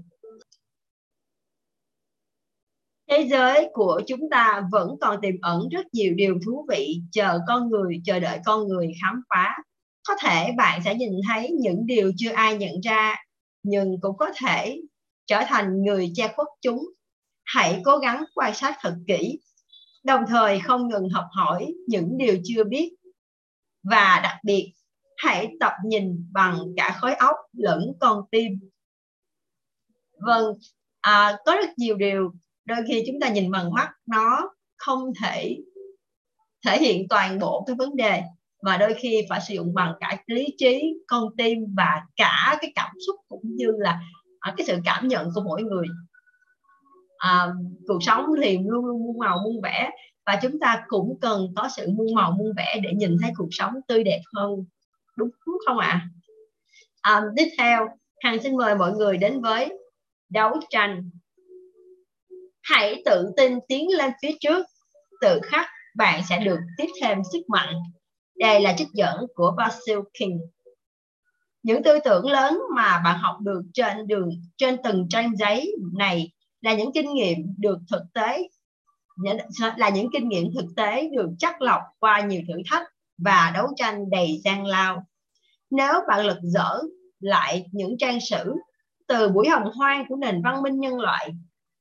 [3.09, 7.39] thế giới của chúng ta vẫn còn tiềm ẩn rất nhiều điều thú vị, chờ
[7.47, 9.55] con người, chờ đợi con người khám phá
[10.03, 13.15] có thể bạn sẽ nhìn thấy những điều chưa ai nhận ra
[13.63, 14.81] nhưng cũng có thể
[15.25, 16.79] trở thành người che khuất chúng.
[17.43, 19.39] Hãy cố gắng quan sát thật kỹ
[20.03, 22.95] đồng thời không ngừng học hỏi những điều chưa biết.
[23.83, 24.73] Và đặc biệt
[25.17, 28.59] hãy tập nhìn bằng cả khối óc lẫn con tim.
[30.25, 30.53] Vâng
[31.01, 32.31] à, có rất nhiều điều
[32.65, 35.57] đôi khi chúng ta nhìn bằng mắt nó không thể
[36.65, 38.23] thể hiện toàn bộ cái vấn đề
[38.61, 42.71] và đôi khi phải sử dụng bằng cả lý trí con tim và cả cái
[42.75, 43.99] cảm xúc cũng như là
[44.39, 45.85] à, cái sự cảm nhận của mỗi người.
[47.17, 47.47] À,
[47.87, 49.89] cuộc sống thì luôn luôn muôn màu muôn vẻ
[50.25, 53.49] và chúng ta cũng cần có sự muôn màu muôn vẻ để nhìn thấy cuộc
[53.51, 54.65] sống tươi đẹp hơn
[55.17, 56.01] đúng không ạ?
[57.01, 57.15] À?
[57.15, 57.87] à, tiếp theo
[58.23, 59.73] hằng xin mời mọi người đến với
[60.29, 61.09] đấu tranh.
[62.63, 64.65] Hãy tự tin tiến lên phía trước
[65.21, 67.75] tự khắc bạn sẽ được tiếp thêm sức mạnh
[68.39, 70.39] đây là trích dẫn của Basil King.
[71.63, 76.31] Những tư tưởng lớn mà bạn học được trên đường, trên từng trang giấy này
[76.61, 78.49] là những kinh nghiệm được thực tế.
[79.77, 83.67] Là những kinh nghiệm thực tế được chắc lọc qua nhiều thử thách và đấu
[83.75, 85.03] tranh đầy gian lao.
[85.71, 86.81] Nếu bạn lật dở
[87.19, 88.53] lại những trang sử
[89.07, 91.29] từ buổi hồng hoang của nền văn minh nhân loại,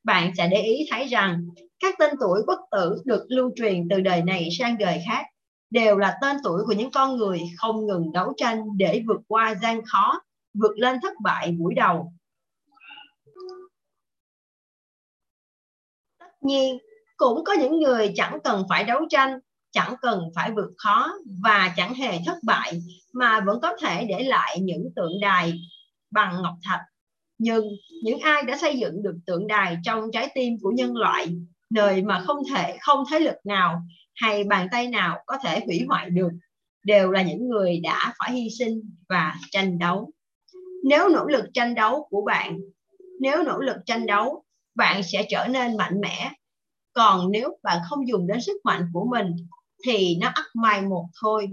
[0.04, 1.44] bạn sẽ để ý thấy rằng
[1.80, 5.26] các tên tuổi bất tử được lưu truyền từ đời này sang đời khác
[5.70, 9.54] đều là tên tuổi của những con người không ngừng đấu tranh để vượt qua
[9.62, 10.20] gian khó,
[10.54, 12.12] vượt lên thất bại buổi đầu.
[16.18, 16.78] Tất nhiên,
[17.16, 19.38] cũng có những người chẳng cần phải đấu tranh,
[19.70, 22.80] chẳng cần phải vượt khó và chẳng hề thất bại
[23.12, 25.60] mà vẫn có thể để lại những tượng đài
[26.10, 26.80] bằng ngọc thạch.
[27.38, 27.64] Nhưng
[28.02, 31.26] những ai đã xây dựng được tượng đài trong trái tim của nhân loại,
[31.70, 33.82] nơi mà không thể không thế lực nào
[34.14, 36.30] hay bàn tay nào có thể hủy hoại được
[36.84, 40.10] đều là những người đã phải hy sinh và tranh đấu.
[40.84, 42.58] Nếu nỗ lực tranh đấu của bạn,
[43.20, 44.44] nếu nỗ lực tranh đấu,
[44.74, 46.32] bạn sẽ trở nên mạnh mẽ.
[46.92, 49.36] Còn nếu bạn không dùng đến sức mạnh của mình,
[49.86, 51.48] thì nó ắt mai một thôi.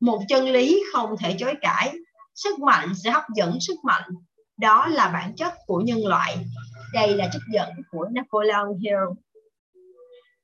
[0.00, 1.92] Một chân lý không thể chối cãi.
[2.34, 4.10] Sức mạnh sẽ hấp dẫn sức mạnh.
[4.56, 6.36] Đó là bản chất của nhân loại.
[6.92, 9.23] Đây là trích dẫn của Napoleon Hill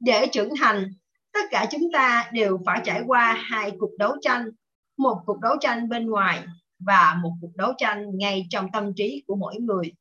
[0.01, 0.93] để trưởng thành,
[1.33, 4.51] tất cả chúng ta đều phải trải qua hai cuộc đấu tranh,
[4.97, 6.45] một cuộc đấu tranh bên ngoài
[6.79, 9.93] và một cuộc đấu tranh ngay trong tâm trí của mỗi người.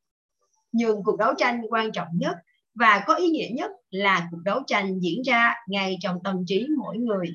[0.72, 2.36] Nhưng cuộc đấu tranh quan trọng nhất
[2.74, 6.66] và có ý nghĩa nhất là cuộc đấu tranh diễn ra ngay trong tâm trí
[6.78, 7.26] mỗi người.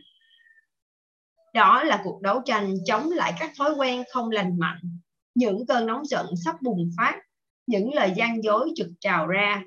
[1.53, 4.99] Đó là cuộc đấu tranh chống lại các thói quen không lành mạnh,
[5.35, 7.19] những cơn nóng giận sắp bùng phát,
[7.67, 9.63] những lời gian dối trực trào ra,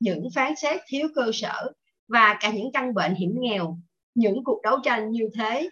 [0.00, 1.72] những phán xét thiếu cơ sở
[2.12, 3.78] và cả những căn bệnh hiểm nghèo,
[4.14, 5.70] những cuộc đấu tranh như thế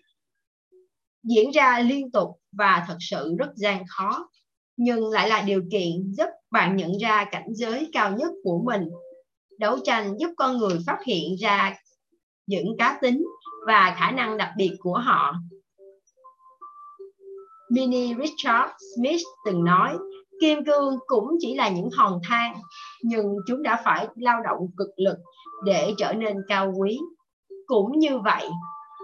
[1.22, 4.28] diễn ra liên tục và thật sự rất gian khó.
[4.76, 8.88] Nhưng lại là điều kiện giúp bạn nhận ra cảnh giới cao nhất của mình.
[9.58, 11.74] Đấu tranh giúp con người phát hiện ra
[12.46, 13.24] những cá tính
[13.66, 15.34] và khả năng đặc biệt của họ.
[17.70, 19.96] Minnie Richard Smith từng nói,
[20.40, 22.54] kim cương cũng chỉ là những hòn than,
[23.02, 25.16] nhưng chúng đã phải lao động cực lực
[25.64, 26.98] để trở nên cao quý.
[27.66, 28.48] Cũng như vậy,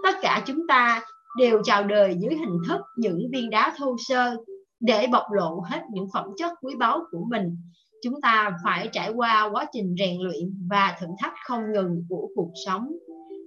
[0.03, 1.01] tất cả chúng ta
[1.37, 4.35] đều chào đời dưới hình thức những viên đá thô sơ
[4.79, 7.57] để bộc lộ hết những phẩm chất quý báu của mình.
[8.03, 12.29] Chúng ta phải trải qua quá trình rèn luyện và thử thách không ngừng của
[12.35, 12.87] cuộc sống.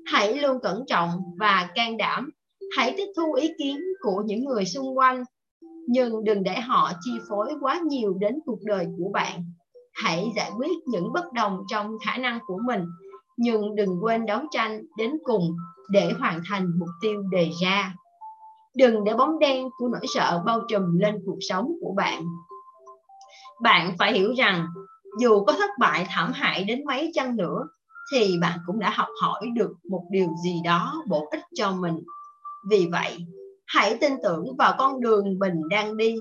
[0.06, 2.30] Hãy luôn cẩn trọng và can đảm.
[2.76, 5.24] Hãy tiếp thu ý kiến của những người xung quanh.
[5.88, 9.44] Nhưng đừng để họ chi phối quá nhiều đến cuộc đời của bạn
[10.02, 12.84] hãy giải quyết những bất đồng trong khả năng của mình,
[13.36, 15.56] nhưng đừng quên đấu tranh đến cùng
[15.90, 17.94] để hoàn thành mục tiêu đề ra.
[18.76, 22.24] Đừng để bóng đen của nỗi sợ bao trùm lên cuộc sống của bạn.
[23.62, 24.66] Bạn phải hiểu rằng,
[25.20, 27.68] dù có thất bại thảm hại đến mấy chăng nữa,
[28.12, 31.98] thì bạn cũng đã học hỏi được một điều gì đó bổ ích cho mình.
[32.70, 33.18] Vì vậy,
[33.66, 36.16] hãy tin tưởng vào con đường mình đang đi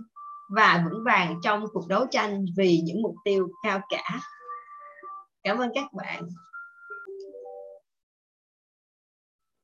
[0.49, 4.19] và vững vàng trong cuộc đấu tranh vì những mục tiêu cao cả.
[5.43, 6.23] Cảm ơn các bạn.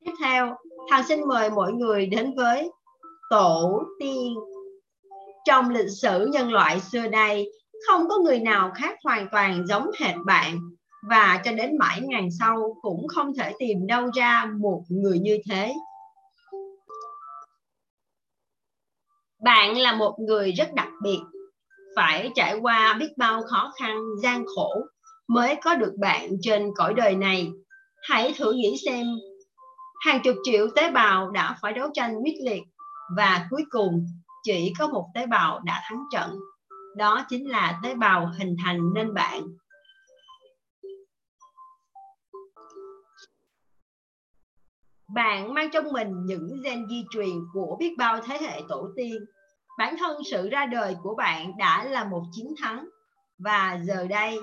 [0.04, 0.56] Tiếp theo
[0.90, 2.70] thằng xin mời mọi người đến với
[3.30, 4.34] tổ tiên.
[5.44, 7.52] Trong lịch sử nhân loại xưa đây
[7.86, 10.58] không có người nào khác hoàn toàn giống hệt bạn.
[11.10, 15.38] Và cho đến mãi ngàn sau cũng không thể tìm đâu ra một người như
[15.50, 15.74] thế.
[19.46, 21.20] Bạn là một người rất đặc biệt,
[21.96, 24.70] phải trải qua biết bao khó khăn, gian khổ
[25.28, 27.50] mới có được bạn trên cõi đời này.
[28.02, 29.06] Hãy thử nghĩ xem,
[30.04, 32.62] hàng chục triệu tế bào đã phải đấu tranh quyết liệt
[33.16, 34.06] và cuối cùng
[34.42, 36.30] chỉ có một tế bào đã thắng trận.
[36.96, 39.42] Đó chính là tế bào hình thành nên bạn.
[45.14, 49.16] Bạn mang trong mình những gen di truyền của biết bao thế hệ tổ tiên
[49.78, 52.88] bản thân sự ra đời của bạn đã là một chiến thắng.
[53.38, 54.38] Và giờ đây,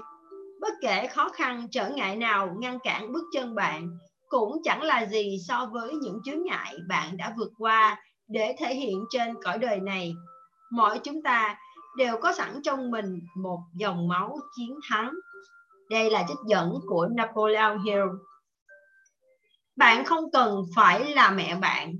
[0.61, 3.89] bất kể khó khăn, trở ngại nào ngăn cản bước chân bạn
[4.33, 8.75] cũng chẳng là gì so với những chướng ngại bạn đã vượt qua để thể
[8.75, 10.13] hiện trên cõi đời này.
[10.71, 11.57] Mỗi chúng ta
[11.97, 15.11] đều có sẵn trong mình một dòng máu chiến thắng.
[15.89, 18.03] Đây là trích dẫn của Napoleon Hill.
[19.75, 21.93] Bạn không cần phải là mẹ bạn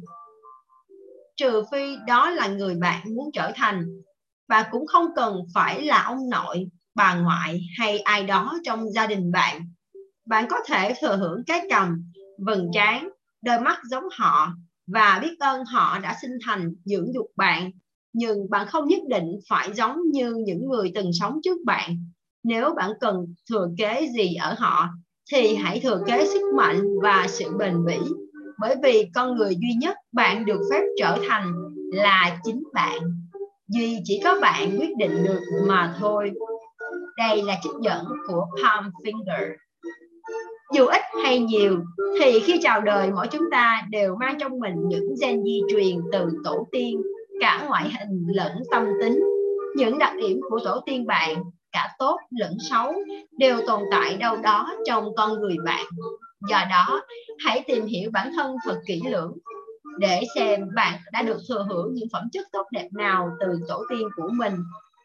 [1.38, 3.86] trừ phi đó là người bạn muốn trở thành.
[4.50, 9.08] Và cũng không cần phải là ông nội, bà ngoại hay ai đó trong gia
[9.08, 9.62] đình bạn.
[10.26, 12.12] Bạn có thể thừa hưởng cái cầm,
[12.46, 13.10] vầng trán,
[13.42, 14.54] đôi mắt giống họ
[14.88, 17.72] và biết ơn họ đã sinh thành, dưỡng dục bạn.
[18.14, 21.98] Nhưng bạn không nhất định phải giống như những người từng sống trước bạn.
[22.44, 23.16] Nếu bạn cần
[23.50, 24.90] thừa kế gì ở họ,
[25.32, 27.98] thì hãy thừa kế sức mạnh và sự bền bỉ
[28.64, 31.54] bởi vì con người duy nhất bạn được phép trở thành
[31.94, 33.00] là chính bạn.
[33.76, 36.32] Vì chỉ có bạn quyết định được mà thôi.
[37.18, 39.54] Đây là trích dẫn của Palm Finger.
[40.74, 41.80] Dù ít hay nhiều,
[42.20, 45.98] thì khi chào đời, mỗi chúng ta đều mang trong mình những gen di truyền
[46.12, 47.02] từ tổ tiên,
[47.40, 49.24] cả ngoại hình lẫn tâm tính.
[49.76, 52.94] Những đặc điểm của tổ tiên bạn, cả tốt lẫn xấu,
[53.38, 55.86] đều tồn tại đâu đó trong con người bạn
[56.50, 57.02] do đó
[57.46, 59.38] hãy tìm hiểu bản thân thật kỹ lưỡng
[60.00, 63.84] để xem bạn đã được thừa hưởng những phẩm chất tốt đẹp nào từ tổ
[63.90, 64.56] tiên của mình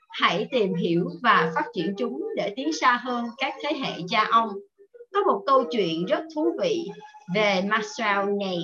[0.09, 4.27] hãy tìm hiểu và phát triển chúng để tiến xa hơn các thế hệ cha
[4.31, 4.49] ông
[5.15, 6.89] có một câu chuyện rất thú vị
[7.35, 8.59] về Marshal Ney,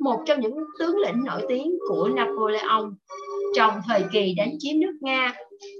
[0.00, 2.90] một trong những tướng lĩnh nổi tiếng của Napoleon.
[3.56, 5.34] Trong thời kỳ đánh chiếm nước Nga,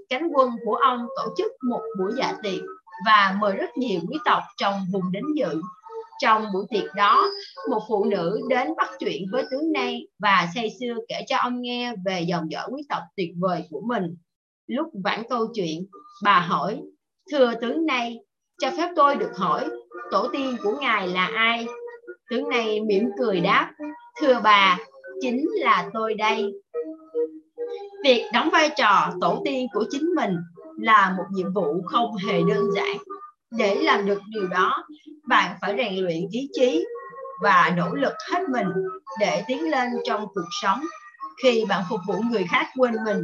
[0.08, 2.60] cánh quân của ông tổ chức một buổi dạ tiệc
[3.06, 5.60] và mời rất nhiều quý tộc trong vùng đến dự.
[6.22, 7.30] Trong buổi tiệc đó,
[7.70, 11.60] một phụ nữ đến bắt chuyện với tướng nay và say sưa kể cho ông
[11.62, 14.16] nghe về dòng dõi quý tộc tuyệt vời của mình.
[14.66, 15.86] Lúc vãn câu chuyện,
[16.24, 16.80] bà hỏi,
[17.32, 18.18] thưa tướng nay
[18.60, 19.68] cho phép tôi được hỏi
[20.10, 21.66] tổ tiên của ngài là ai?
[22.30, 23.72] Tướng này mỉm cười đáp
[24.20, 24.78] thưa bà
[25.20, 26.52] chính là tôi đây.
[28.04, 30.36] Việc đóng vai trò tổ tiên của chính mình
[30.80, 32.96] là một nhiệm vụ không hề đơn giản
[33.50, 34.84] để làm được điều đó,
[35.28, 36.84] bạn phải rèn luyện ý chí
[37.42, 38.66] và nỗ lực hết mình
[39.20, 40.80] để tiến lên trong cuộc sống.
[41.42, 43.22] Khi bạn phục vụ người khác quên mình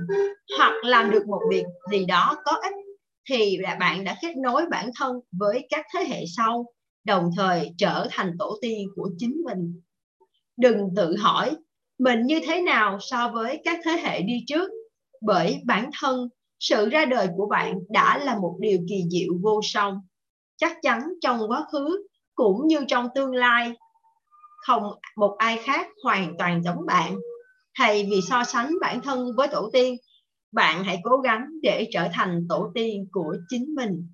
[0.58, 2.72] hoặc làm được một việc gì đó có ích,
[3.30, 6.66] thì là bạn đã kết nối bản thân với các thế hệ sau,
[7.04, 9.80] đồng thời trở thành tổ tiên của chính mình.
[10.56, 11.56] Đừng tự hỏi
[11.98, 14.70] mình như thế nào so với các thế hệ đi trước,
[15.22, 16.28] bởi bản thân,
[16.60, 20.00] sự ra đời của bạn đã là một điều kỳ diệu vô song
[20.56, 23.72] chắc chắn trong quá khứ cũng như trong tương lai
[24.66, 24.82] không
[25.16, 27.16] một ai khác hoàn toàn giống bạn.
[27.72, 29.96] Hay vì so sánh bản thân với tổ tiên
[30.52, 34.08] bạn hãy cố gắng để trở thành tổ tiên của chính mình.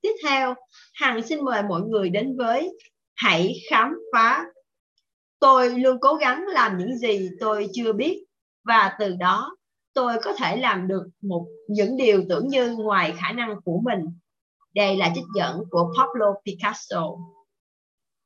[0.00, 0.54] Tiếp theo,
[0.94, 2.78] Hằng xin mời mọi người đến với
[3.16, 4.44] hãy khám phá.
[5.40, 8.24] Tôi luôn cố gắng làm những gì tôi chưa biết
[8.64, 9.56] và từ đó
[9.94, 14.00] tôi có thể làm được một những điều tưởng như ngoài khả năng của mình
[14.78, 17.06] đây là trích dẫn của Pablo Picasso.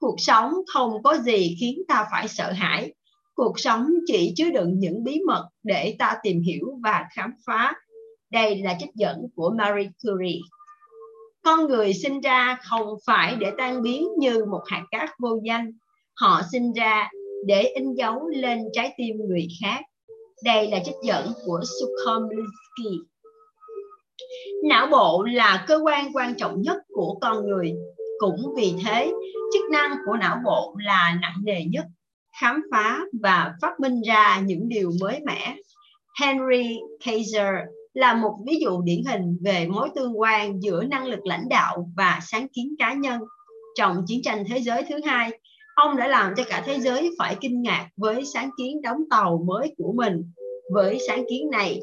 [0.00, 2.94] Cuộc sống không có gì khiến ta phải sợ hãi.
[3.34, 7.72] Cuộc sống chỉ chứa đựng những bí mật để ta tìm hiểu và khám phá.
[8.30, 10.40] Đây là trích dẫn của Marie Curie.
[11.42, 15.72] Con người sinh ra không phải để tan biến như một hạt cát vô danh.
[16.20, 17.10] Họ sinh ra
[17.46, 19.80] để in dấu lên trái tim người khác.
[20.44, 23.11] Đây là trích dẫn của Sukhomlinsky
[24.64, 27.72] não bộ là cơ quan quan trọng nhất của con người
[28.18, 29.12] cũng vì thế
[29.52, 31.84] chức năng của não bộ là nặng nề nhất
[32.40, 35.56] khám phá và phát minh ra những điều mới mẻ
[36.20, 37.54] Henry Kaiser
[37.94, 41.88] là một ví dụ điển hình về mối tương quan giữa năng lực lãnh đạo
[41.96, 43.20] và sáng kiến cá nhân.
[43.78, 45.30] Trong chiến tranh thế giới thứ hai,
[45.74, 49.44] ông đã làm cho cả thế giới phải kinh ngạc với sáng kiến đóng tàu
[49.46, 50.32] mới của mình.
[50.74, 51.80] Với sáng kiến này,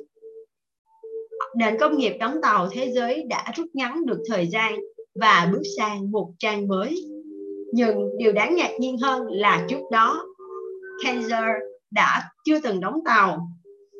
[1.57, 4.79] nền công nghiệp đóng tàu thế giới đã rút ngắn được thời gian
[5.19, 6.95] và bước sang một trang mới.
[7.73, 10.25] Nhưng điều đáng ngạc nhiên hơn là trước đó,
[11.03, 11.45] Kaiser
[11.91, 13.47] đã chưa từng đóng tàu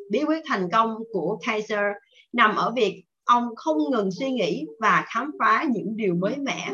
[0.10, 1.86] bí quyết thành công của Kaiser
[2.34, 6.74] nằm ở việc ông không ngừng suy nghĩ và khám phá những điều mới mẻ.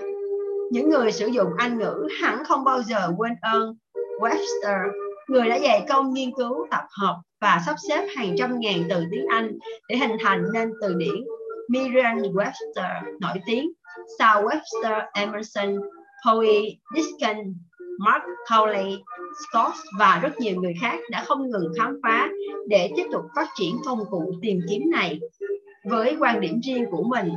[0.71, 3.77] Những người sử dụng Anh ngữ hẳn không bao giờ quên ơn
[4.19, 8.83] Webster, người đã dày công nghiên cứu, tập hợp và sắp xếp hàng trăm ngàn
[8.89, 9.57] từ tiếng Anh
[9.89, 11.15] để hình thành nên từ điển
[11.69, 13.71] Merriam-Webster nổi tiếng
[14.19, 15.75] sau Webster, Emerson,
[16.25, 16.47] Poe,
[16.95, 17.47] Dickens,
[17.99, 18.97] Mark Cowley,
[19.35, 22.29] Scott và rất nhiều người khác đã không ngừng khám phá
[22.67, 25.19] để tiếp tục phát triển công cụ tìm kiếm này
[25.89, 27.29] với quan điểm riêng của mình.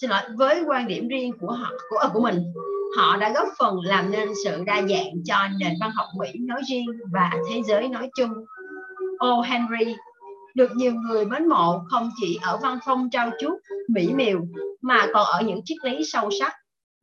[0.00, 2.42] Xin lỗi với quan điểm riêng của họ của của mình
[2.96, 6.62] họ đã góp phần làm nên sự đa dạng cho nền văn học Mỹ nói
[6.68, 8.30] riêng và thế giới nói chung.
[9.18, 9.40] O.
[9.40, 9.94] Henry
[10.54, 14.40] được nhiều người mến mộ không chỉ ở văn phong trao chuốt, mỹ miều
[14.82, 16.52] mà còn ở những triết lý sâu sắc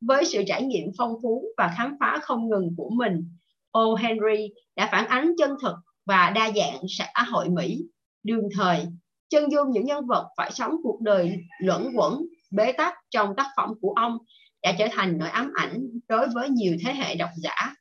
[0.00, 3.28] với sự trải nghiệm phong phú và khám phá không ngừng của mình,
[3.70, 3.94] O.
[3.94, 5.74] Henry đã phản ánh chân thực
[6.06, 7.78] và đa dạng xã hội Mỹ.
[8.22, 8.86] Đương thời,
[9.30, 13.46] chân dung những nhân vật phải sống cuộc đời luẩn quẩn, bế tắc trong tác
[13.56, 14.18] phẩm của ông
[14.62, 17.74] đã trở thành nỗi ám ảnh đối với nhiều thế hệ độc giả.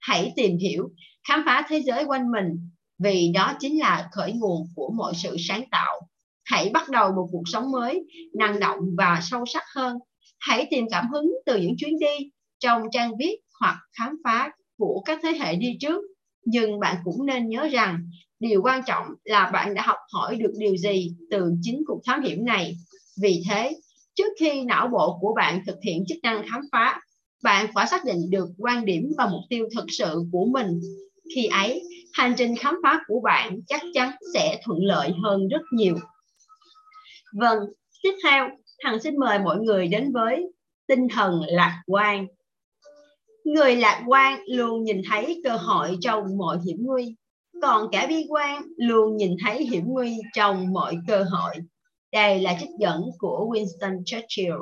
[0.00, 0.88] Hãy tìm hiểu,
[1.28, 5.36] khám phá thế giới quanh mình, vì đó chính là khởi nguồn của mọi sự
[5.38, 6.00] sáng tạo.
[6.44, 8.04] Hãy bắt đầu một cuộc sống mới,
[8.38, 9.98] năng động và sâu sắc hơn
[10.46, 15.02] Hãy tìm cảm hứng từ những chuyến đi trong trang viết hoặc khám phá của
[15.04, 16.02] các thế hệ đi trước.
[16.44, 18.08] Nhưng bạn cũng nên nhớ rằng
[18.40, 22.22] điều quan trọng là bạn đã học hỏi được điều gì từ chính cuộc thám
[22.22, 22.76] hiểm này.
[23.22, 23.76] Vì thế,
[24.14, 27.00] trước khi não bộ của bạn thực hiện chức năng khám phá,
[27.42, 30.80] bạn phải xác định được quan điểm và mục tiêu thực sự của mình.
[31.34, 35.62] Khi ấy, hành trình khám phá của bạn chắc chắn sẽ thuận lợi hơn rất
[35.72, 35.96] nhiều.
[37.32, 37.58] Vâng,
[38.02, 38.48] tiếp theo
[38.84, 40.52] Hằng xin mời mọi người đến với
[40.86, 42.26] tinh thần lạc quan.
[43.44, 47.14] Người lạc quan luôn nhìn thấy cơ hội trong mọi hiểm nguy,
[47.62, 51.54] còn kẻ bi quan luôn nhìn thấy hiểm nguy trong mọi cơ hội.
[52.14, 54.54] Đây là trích dẫn của Winston Churchill.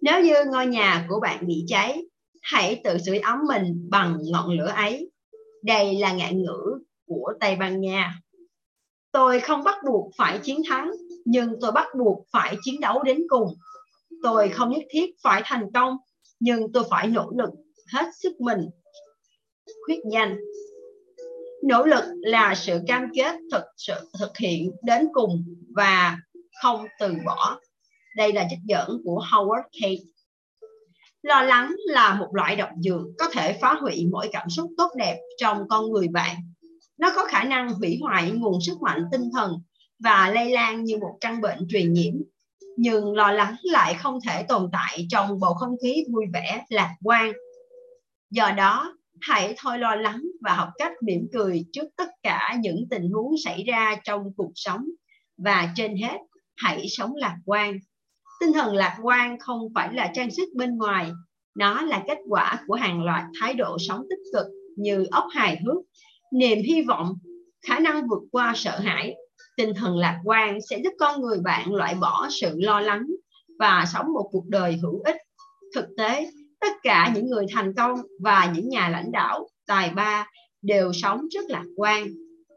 [0.00, 2.02] Nếu như ngôi nhà của bạn bị cháy,
[2.42, 5.10] hãy tự sưởi ấm mình bằng ngọn lửa ấy.
[5.62, 8.14] Đây là ngạn ngữ của Tây Ban Nha.
[9.12, 10.90] Tôi không bắt buộc phải chiến thắng,
[11.24, 13.54] nhưng tôi bắt buộc phải chiến đấu đến cùng.
[14.22, 15.96] Tôi không nhất thiết phải thành công,
[16.40, 17.50] nhưng tôi phải nỗ lực
[17.92, 18.60] hết sức mình.
[19.86, 20.36] Khuyết danh
[21.62, 26.18] Nỗ lực là sự cam kết thực sự thực hiện đến cùng và
[26.62, 27.58] không từ bỏ.
[28.16, 30.04] Đây là trích dẫn của Howard Kate.
[31.22, 34.90] Lo lắng là một loại độc dược có thể phá hủy mọi cảm xúc tốt
[34.96, 36.36] đẹp trong con người bạn.
[36.98, 39.52] Nó có khả năng hủy hoại nguồn sức mạnh tinh thần
[39.98, 42.14] và lây lan như một căn bệnh truyền nhiễm
[42.76, 46.94] nhưng lo lắng lại không thể tồn tại trong bầu không khí vui vẻ, lạc
[47.02, 47.32] quan
[48.30, 52.86] do đó, hãy thôi lo lắng và học cách mỉm cười trước tất cả những
[52.90, 54.84] tình huống xảy ra trong cuộc sống
[55.36, 56.18] và trên hết
[56.62, 57.78] hãy sống lạc quan.
[58.40, 61.10] Tinh thần lạc quan không phải là trang sức bên ngoài,
[61.54, 64.46] nó là kết quả của hàng loạt thái độ sống tích cực
[64.76, 65.76] như óc hài hước.
[66.32, 67.14] Niềm hy vọng,
[67.68, 69.14] khả năng vượt qua sợ hãi,
[69.56, 73.06] tinh thần lạc quan sẽ giúp con người bạn loại bỏ sự lo lắng
[73.58, 75.16] và sống một cuộc đời hữu ích.
[75.74, 80.26] Thực tế, tất cả những người thành công và những nhà lãnh đạo, tài ba
[80.62, 82.08] đều sống rất lạc quan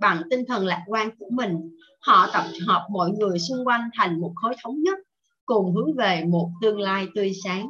[0.01, 1.56] bằng tinh thần lạc quan của mình
[2.06, 4.99] họ tập hợp mọi người xung quanh thành một khối thống nhất,
[5.45, 7.68] cùng hướng về một tương lai tươi sáng.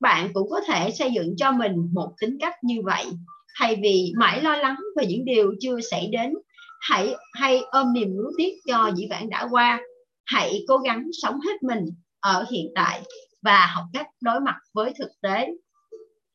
[0.00, 3.06] Bạn cũng có thể xây dựng cho mình một tính cách như vậy.
[3.58, 6.34] Thay vì mãi lo lắng về những điều chưa xảy đến,
[6.80, 9.80] hãy hay ôm niềm nuối tiếc cho dĩ vãng đã qua.
[10.24, 11.84] Hãy cố gắng sống hết mình
[12.20, 13.02] ở hiện tại
[13.42, 15.48] và học cách đối mặt với thực tế.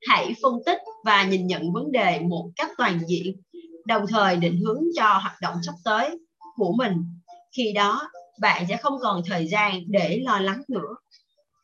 [0.08, 3.42] Hãy phân tích và nhìn nhận vấn đề một cách toàn diện,
[3.86, 6.18] đồng thời định hướng cho hoạt động sắp tới
[6.60, 7.06] của mình,
[7.58, 8.10] khi đó
[8.42, 10.96] bạn sẽ không còn thời gian để lo lắng nữa.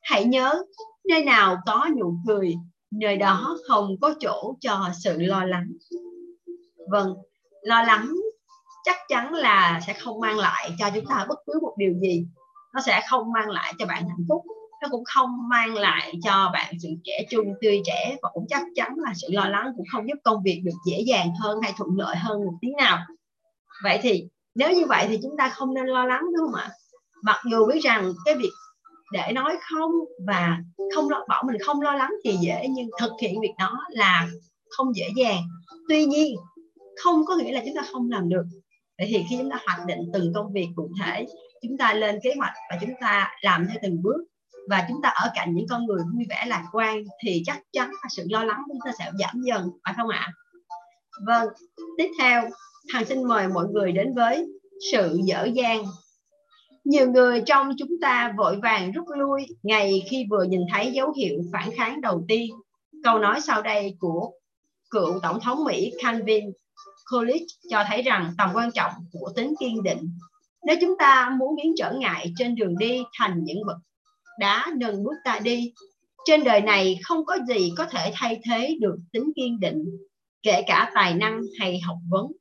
[0.01, 0.63] Hãy nhớ,
[1.09, 2.55] nơi nào có nụ cười,
[2.91, 5.67] nơi đó không có chỗ cho sự lo lắng.
[6.89, 7.13] Vâng
[7.61, 8.11] lo lắng
[8.85, 12.27] chắc chắn là sẽ không mang lại cho chúng ta bất cứ một điều gì.
[12.73, 14.43] Nó sẽ không mang lại cho bạn hạnh phúc,
[14.81, 18.63] nó cũng không mang lại cho bạn sự trẻ trung, tươi trẻ và cũng chắc
[18.75, 21.73] chắn là sự lo lắng cũng không giúp công việc được dễ dàng hơn hay
[21.77, 22.97] thuận lợi hơn một tí nào.
[23.83, 26.69] Vậy thì nếu như vậy thì chúng ta không nên lo lắng, đúng không ạ?
[27.23, 28.51] Mặc dù biết rằng cái việc
[29.13, 29.91] để nói không
[30.27, 30.57] và
[30.95, 34.27] không lo, bảo mình không lo lắng thì dễ, nhưng thực hiện việc đó là
[34.69, 35.41] không dễ dàng.
[35.89, 36.35] Tuy nhiên,
[37.03, 38.43] không có nghĩa là chúng ta không làm được.
[38.97, 41.25] Vậy thì khi chúng ta hoạch định từng công việc cụ thể,
[41.61, 44.25] chúng ta lên kế hoạch và chúng ta làm theo từng bước
[44.69, 47.89] và chúng ta ở cạnh những con người vui vẻ, lạc quan thì chắc chắn
[47.89, 50.31] là sự lo lắng chúng ta sẽ giảm dần, phải không ạ?
[51.25, 51.47] Vâng
[51.97, 52.49] tiếp theo
[52.93, 54.47] Hằng xin mời mọi người đến với
[54.91, 55.85] sự dở dang.
[56.83, 61.13] Nhiều người trong chúng ta vội vàng rút lui ngày khi vừa nhìn thấy dấu
[61.17, 62.51] hiệu phản kháng đầu tiên.
[63.03, 64.31] Câu nói sau đây của
[64.89, 66.45] cựu tổng thống mỹ calvin
[67.11, 70.09] coolidge cho thấy rằng tầm quan trọng của tính kiên định.
[70.65, 73.77] Nếu chúng ta muốn biến trở ngại trên đường đi thành những bậc
[74.39, 75.73] đá nâng bước ta đi,
[76.25, 79.85] trên đời này không có gì có thể thay thế được tính kiên định,
[80.43, 82.31] kể cả tài năng hay học vấn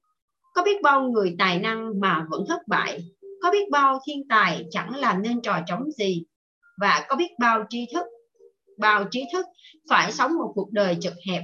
[0.54, 3.04] có biết bao người tài năng mà vẫn thất bại?
[3.42, 6.24] Có biết bao thiên tài chẳng làm nên trò trống gì?
[6.80, 8.06] Và có biết bao tri thức,
[8.78, 9.46] bao trí thức
[9.90, 11.42] phải sống một cuộc đời chật hẹp?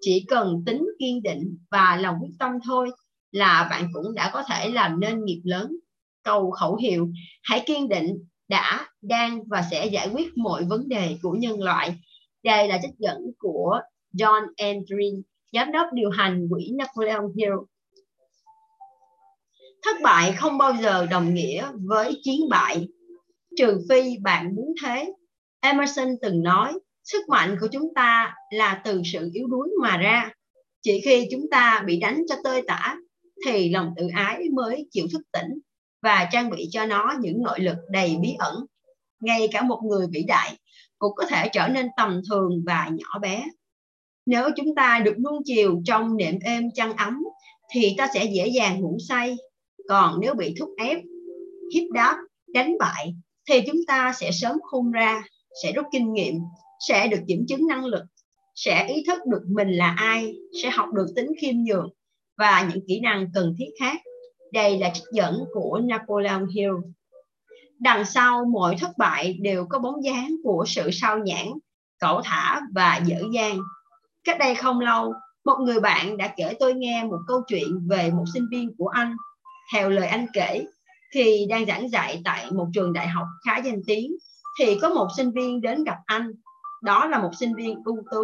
[0.00, 2.90] Chỉ cần tính kiên định và lòng quyết tâm thôi
[3.32, 5.72] là bạn cũng đã có thể làm nên nghiệp lớn.
[6.24, 7.08] Câu khẩu hiệu,
[7.42, 11.96] hãy kiên định đã, đang và sẽ giải quyết mọi vấn đề của nhân loại.
[12.44, 13.80] Đây là trích dẫn của
[14.14, 17.54] John Andrew giám đốc điều hành quỹ Napoleon Hill
[19.82, 22.88] thất bại không bao giờ đồng nghĩa với chiến bại.
[23.56, 25.12] Trừ phi bạn muốn thế.
[25.60, 26.72] Emerson từng nói,
[27.04, 30.30] sức mạnh của chúng ta là từ sự yếu đuối mà ra.
[30.82, 32.96] Chỉ khi chúng ta bị đánh cho tơi tả,
[33.46, 35.58] thì lòng tự ái mới chịu thức tỉnh
[36.02, 38.54] và trang bị cho nó những nội lực đầy bí ẩn.
[39.20, 40.56] Ngay cả một người vĩ đại
[40.98, 43.44] cũng có thể trở nên tầm thường và nhỏ bé.
[44.26, 47.22] Nếu chúng ta được nuông chiều trong nệm êm chăn ấm,
[47.74, 49.36] thì ta sẽ dễ dàng ngủ say
[49.88, 50.98] còn nếu bị thúc ép
[51.74, 52.16] hiếp đáp,
[52.54, 53.14] đánh bại,
[53.48, 55.22] thì chúng ta sẽ sớm khôn ra,
[55.62, 56.34] sẽ rút kinh nghiệm,
[56.88, 58.04] sẽ được kiểm chứng năng lực,
[58.54, 61.88] sẽ ý thức được mình là ai, sẽ học được tính khiêm nhường
[62.38, 64.00] và những kỹ năng cần thiết khác.
[64.52, 66.74] Đây là trích dẫn của Napoleon Hill.
[67.78, 71.46] Đằng sau mọi thất bại đều có bóng dáng của sự sao nhãn
[71.98, 73.58] cẩu thả và dở dang.
[74.24, 75.12] Cách đây không lâu,
[75.44, 78.88] một người bạn đã kể tôi nghe một câu chuyện về một sinh viên của
[78.88, 79.16] anh
[79.72, 80.64] theo lời anh kể
[81.14, 84.12] khi đang giảng dạy tại một trường đại học khá danh tiếng,
[84.58, 86.30] thì có một sinh viên đến gặp anh.
[86.82, 88.22] Đó là một sinh viên ưu tú,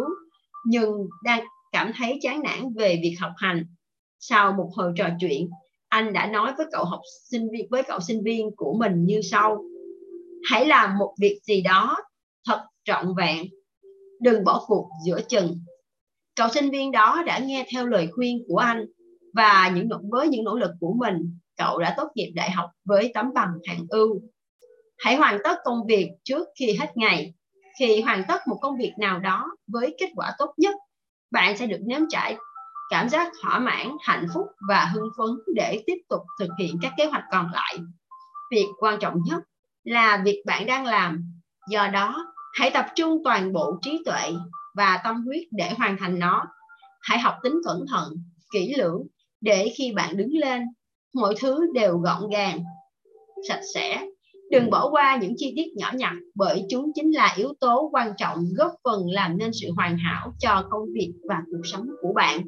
[0.65, 0.91] nhưng
[1.23, 3.65] đang cảm thấy chán nản về việc học hành.
[4.19, 5.49] Sau một hồi trò chuyện,
[5.87, 9.21] anh đã nói với cậu học sinh viên với cậu sinh viên của mình như
[9.21, 9.63] sau.
[10.49, 11.97] Hãy làm một việc gì đó
[12.47, 13.45] thật trọn vẹn,
[14.21, 15.59] đừng bỏ cuộc giữa chừng.
[16.35, 18.85] Cậu sinh viên đó đã nghe theo lời khuyên của anh
[19.35, 23.11] và những với những nỗ lực của mình, cậu đã tốt nghiệp đại học với
[23.13, 24.21] tấm bằng hạng ưu.
[24.97, 27.33] Hãy hoàn tất công việc trước khi hết ngày.
[27.79, 30.75] Khi hoàn tất một công việc nào đó với kết quả tốt nhất,
[31.31, 32.37] bạn sẽ được nếm trải
[32.89, 36.93] cảm giác thỏa mãn, hạnh phúc và hưng phấn để tiếp tục thực hiện các
[36.97, 37.77] kế hoạch còn lại.
[38.51, 39.43] Việc quan trọng nhất
[39.83, 41.23] là việc bạn đang làm.
[41.69, 44.33] Do đó, hãy tập trung toàn bộ trí tuệ
[44.75, 46.45] và tâm huyết để hoàn thành nó.
[47.01, 48.13] Hãy học tính cẩn thận,
[48.51, 49.07] kỹ lưỡng
[49.45, 50.63] để khi bạn đứng lên,
[51.13, 52.59] mọi thứ đều gọn gàng,
[53.47, 54.05] sạch sẽ.
[54.51, 58.11] Đừng bỏ qua những chi tiết nhỏ nhặt, bởi chúng chính là yếu tố quan
[58.17, 62.13] trọng góp phần làm nên sự hoàn hảo cho công việc và cuộc sống của
[62.15, 62.41] bạn.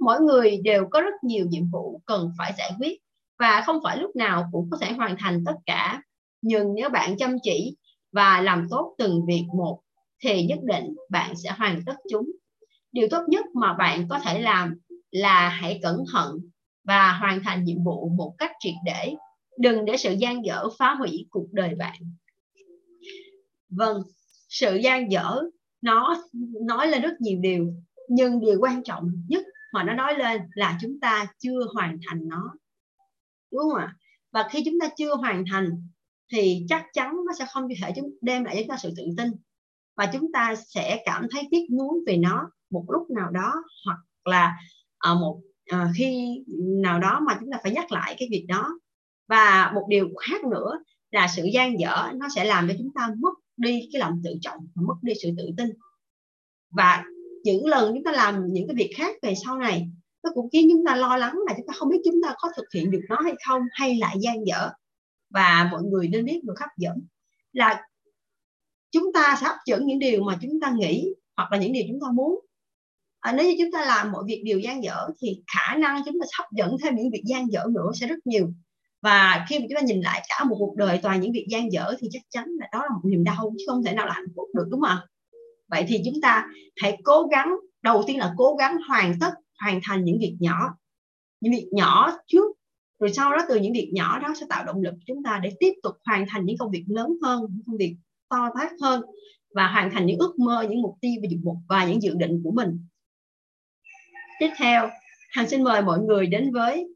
[0.00, 2.98] Mỗi người đều có rất nhiều nhiệm vụ cần phải giải quyết,
[3.38, 6.02] và không phải lúc nào cũng có thể hoàn thành tất cả.
[6.42, 7.76] Nhưng nếu bạn chăm chỉ
[8.12, 9.80] và làm tốt từng việc một,
[10.24, 12.30] thì nhất định bạn sẽ hoàn tất chúng.
[12.92, 14.74] Điều tốt nhất mà bạn có thể làm
[15.10, 16.38] là hãy cẩn thận
[16.84, 19.14] và hoàn thành nhiệm vụ một cách triệt để.
[19.58, 22.14] Đừng để sự gian dở phá hủy cuộc đời bạn.
[23.68, 24.02] Vâng
[24.50, 25.40] sự gian dở,
[25.82, 26.22] nó
[26.66, 27.74] nói lên rất nhiều điều,
[28.08, 32.28] nhưng điều quan trọng nhất mà nó nói lên là chúng ta chưa hoàn thành
[32.28, 32.54] nó.
[33.52, 33.94] Đúng không ạ?
[34.32, 35.88] Và khi chúng ta chưa hoàn thành,
[36.32, 39.02] thì chắc chắn nó sẽ không thể chúng, đem lại cho chúng ta sự tự
[39.16, 39.32] tin.
[39.96, 43.54] Và chúng ta sẽ cảm thấy tiếc nuối về nó một lúc nào đó,
[43.86, 44.56] hoặc là
[45.00, 46.40] ở một à, khi
[46.82, 48.80] nào đó mà chúng ta phải nhắc lại cái việc đó.
[49.28, 50.78] Và một điều khác nữa
[51.10, 54.30] là sự gian dở nó sẽ làm cho chúng ta mất đi cái lòng tự
[54.40, 55.70] trọng và mất đi sự tự tin.
[56.70, 57.04] Và
[57.44, 59.90] những lần chúng ta làm những cái việc khác về sau này
[60.22, 62.48] nó cũng khiến chúng ta lo lắng là chúng ta không biết chúng ta có
[62.56, 64.70] thực hiện được nó hay không hay lại gian dở.
[65.30, 67.06] Và mọi người nên biết được hấp dẫn
[67.52, 67.82] là
[68.90, 71.84] chúng ta sẽ hấp dẫn những điều mà chúng ta nghĩ hoặc là những điều
[71.88, 72.40] chúng ta muốn
[73.20, 76.20] à, nếu như chúng ta làm mọi việc đều gian dở thì khả năng chúng
[76.20, 78.52] ta hấp dẫn thêm những việc gian dở nữa sẽ rất nhiều.
[79.02, 81.72] Và khi mà chúng ta nhìn lại cả một cuộc đời toàn những việc gian
[81.72, 84.12] dở thì chắc chắn là đó là một niềm đau chứ không thể nào là
[84.12, 85.06] hạnh phúc được đúng không ạ?
[85.68, 86.46] Vậy thì chúng ta
[86.82, 90.74] hãy cố gắng đầu tiên là cố gắng hoàn tất hoàn thành những việc nhỏ
[91.40, 92.56] những việc nhỏ trước
[92.98, 95.40] rồi sau đó từ những việc nhỏ đó sẽ tạo động lực cho chúng ta
[95.42, 97.96] để tiếp tục hoàn thành những công việc lớn hơn những công việc
[98.28, 99.02] to tát hơn
[99.54, 102.14] và hoàn thành những ước mơ những mục tiêu và những mục và những dự
[102.14, 102.86] định của mình
[104.40, 104.90] tiếp theo,
[105.30, 106.86] hằng xin mời mọi người đến với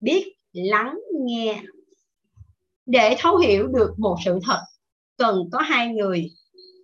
[0.00, 1.62] biết, lắng, nghe.
[2.86, 4.60] Để thấu hiểu được một sự thật,
[5.18, 6.30] cần có hai người,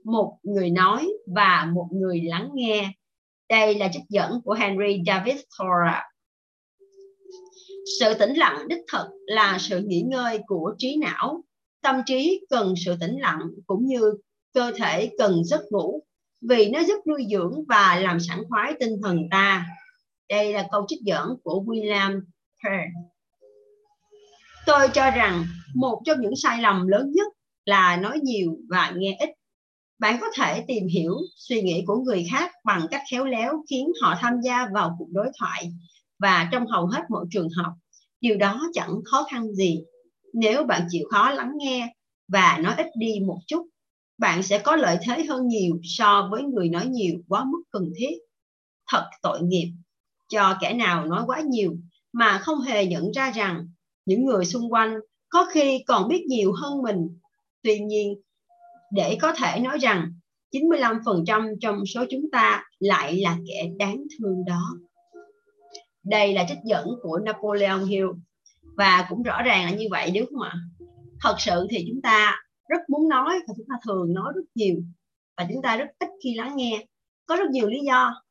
[0.05, 2.93] một người nói và một người lắng nghe.
[3.49, 6.03] Đây là trích dẫn của Henry David Thoreau.
[8.01, 11.45] Sự tĩnh lặng đích thực là sự nghỉ ngơi của trí não.
[11.83, 14.15] Tâm trí cần sự tĩnh lặng cũng như
[14.55, 16.03] cơ thể cần giấc ngủ
[16.49, 19.67] vì nó giúp nuôi dưỡng và làm sảng khoái tinh thần ta
[20.29, 22.21] đây là câu trích dẫn của William
[22.65, 22.93] Kerr.
[24.67, 25.45] tôi cho rằng
[25.75, 27.27] một trong những sai lầm lớn nhất
[27.65, 29.31] là nói nhiều và nghe ít.
[29.99, 33.93] Bạn có thể tìm hiểu suy nghĩ của người khác bằng cách khéo léo khiến
[34.03, 35.73] họ tham gia vào cuộc đối thoại.
[36.19, 37.73] Và trong hầu hết mọi trường hợp,
[38.21, 39.85] điều đó chẳng khó khăn gì.
[40.33, 41.95] Nếu bạn chịu khó lắng nghe
[42.29, 43.67] và nói ít đi một chút,
[44.19, 47.93] bạn sẽ có lợi thế hơn nhiều so với người nói nhiều quá mức cần
[47.97, 48.15] thiết.
[48.89, 49.73] Thật tội nghiệp
[50.35, 51.77] cho kẻ nào nói quá nhiều
[52.13, 53.69] mà không hề nhận ra rằng
[54.07, 54.95] những người xung quanh
[55.29, 57.09] có khi còn biết nhiều hơn mình
[57.65, 58.15] tuy nhiên,
[58.93, 60.13] để có thể nói rằng
[60.53, 64.79] 95% trong số chúng ta lại là kẻ đáng thương đó.
[66.05, 68.07] Đây là trích dẫn của Napoleon Hill
[68.77, 70.55] và cũng rõ ràng là như vậy đúng không ạ?
[71.21, 74.77] Thật sự thì chúng ta rất muốn nói và chúng ta thường nói rất nhiều
[75.37, 76.87] và chúng ta rất ít khi lắng nghe.
[77.27, 78.24] Có rất nhiều lý do.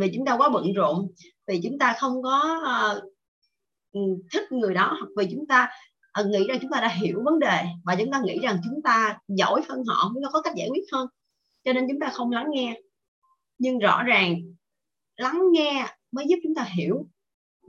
[0.00, 1.08] Vì chúng ta quá bận rộn,
[1.48, 2.60] vì chúng ta không có
[2.98, 3.12] uh,
[4.32, 5.68] thích người đó hoặc vì chúng ta
[6.20, 8.82] uh, nghĩ rằng chúng ta đã hiểu vấn đề và chúng ta nghĩ rằng chúng
[8.82, 11.08] ta giỏi hơn họ chúng ta có cách giải quyết hơn
[11.64, 12.80] cho nên chúng ta không lắng nghe
[13.58, 14.36] nhưng rõ ràng
[15.16, 17.06] lắng nghe mới giúp chúng ta hiểu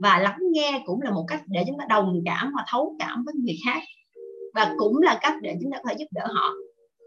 [0.00, 3.24] và lắng nghe cũng là một cách để chúng ta đồng cảm và thấu cảm
[3.24, 3.82] với người khác
[4.54, 6.52] và cũng là cách để chúng ta có thể giúp đỡ họ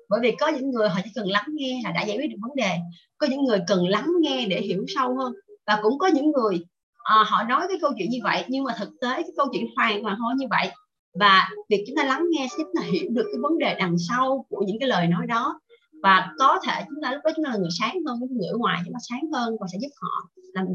[0.10, 2.38] bởi vì có những người họ chỉ cần lắng nghe là đã giải quyết được
[2.42, 2.78] vấn đề.
[3.18, 5.34] Có những người cần lắng nghe để hiểu sâu hơn.
[5.68, 6.66] Và cũng có những người
[7.04, 9.66] à, họ nói cái câu chuyện như vậy nhưng mà thực tế cái câu chuyện
[9.76, 10.72] hoàn toàn thôi như vậy.
[11.20, 14.46] Và việc chúng ta lắng nghe sẽ giúp hiểu được cái vấn đề đằng sau
[14.50, 15.60] của những cái lời nói đó.
[16.04, 18.48] Và có thể chúng ta lúc đó chúng ta là người sáng hơn những người
[18.48, 20.66] ở ngoài chúng ta sáng hơn và sẽ giúp họ làm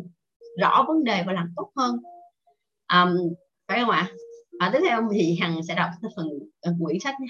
[0.61, 1.97] rõ vấn đề và làm tốt hơn.
[2.93, 3.19] Um,
[3.69, 4.13] phải không ạ?
[4.59, 6.27] À, tiếp theo thì hằng sẽ đọc phần
[6.61, 7.27] ờ, quyển sách nhé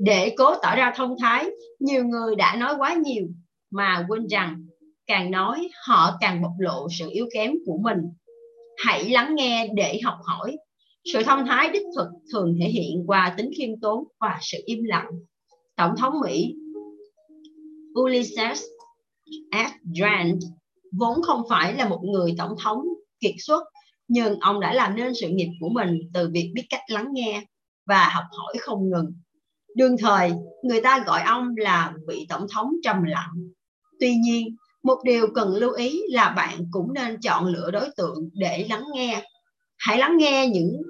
[0.00, 3.26] để cố tỏ ra thông thái, nhiều người đã nói quá nhiều
[3.70, 4.66] mà quên rằng
[5.06, 7.98] càng nói họ càng bộc lộ sự yếu kém của mình.
[8.84, 10.56] Hãy lắng nghe để học hỏi.
[11.12, 14.84] Sự thông thái đích thực thường thể hiện qua tính khiêm tốn và sự im
[14.84, 15.10] lặng.
[15.76, 16.54] Tổng thống mỹ
[18.00, 18.62] ulysses
[19.52, 19.70] S.
[19.98, 20.38] Grant
[20.92, 22.84] vốn không phải là một người tổng thống
[23.20, 23.62] kiệt xuất,
[24.08, 27.44] nhưng ông đã làm nên sự nghiệp của mình từ việc biết cách lắng nghe
[27.86, 29.14] và học hỏi không ngừng
[29.76, 33.32] đương thời, người ta gọi ông là vị tổng thống trầm lặng.
[34.00, 38.28] Tuy nhiên, một điều cần lưu ý là bạn cũng nên chọn lựa đối tượng
[38.32, 39.22] để lắng nghe.
[39.78, 40.82] Hãy lắng nghe những,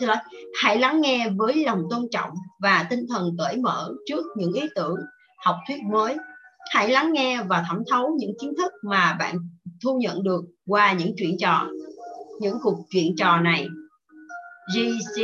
[0.00, 0.16] xin lỗi,
[0.62, 2.30] hãy lắng nghe với lòng tôn trọng
[2.62, 4.96] và tinh thần cởi mở trước những ý tưởng,
[5.44, 6.16] học thuyết mới.
[6.70, 9.36] Hãy lắng nghe và thẩm thấu những kiến thức mà bạn
[9.84, 11.66] thu nhận được qua những chuyện trò,
[12.40, 13.68] những cuộc chuyện trò này.
[14.74, 15.22] G.C.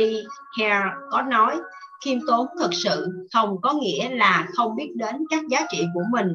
[0.59, 1.57] Hare có nói
[2.05, 6.03] khiêm tốn thực sự không có nghĩa là không biết đến các giá trị của
[6.11, 6.27] mình,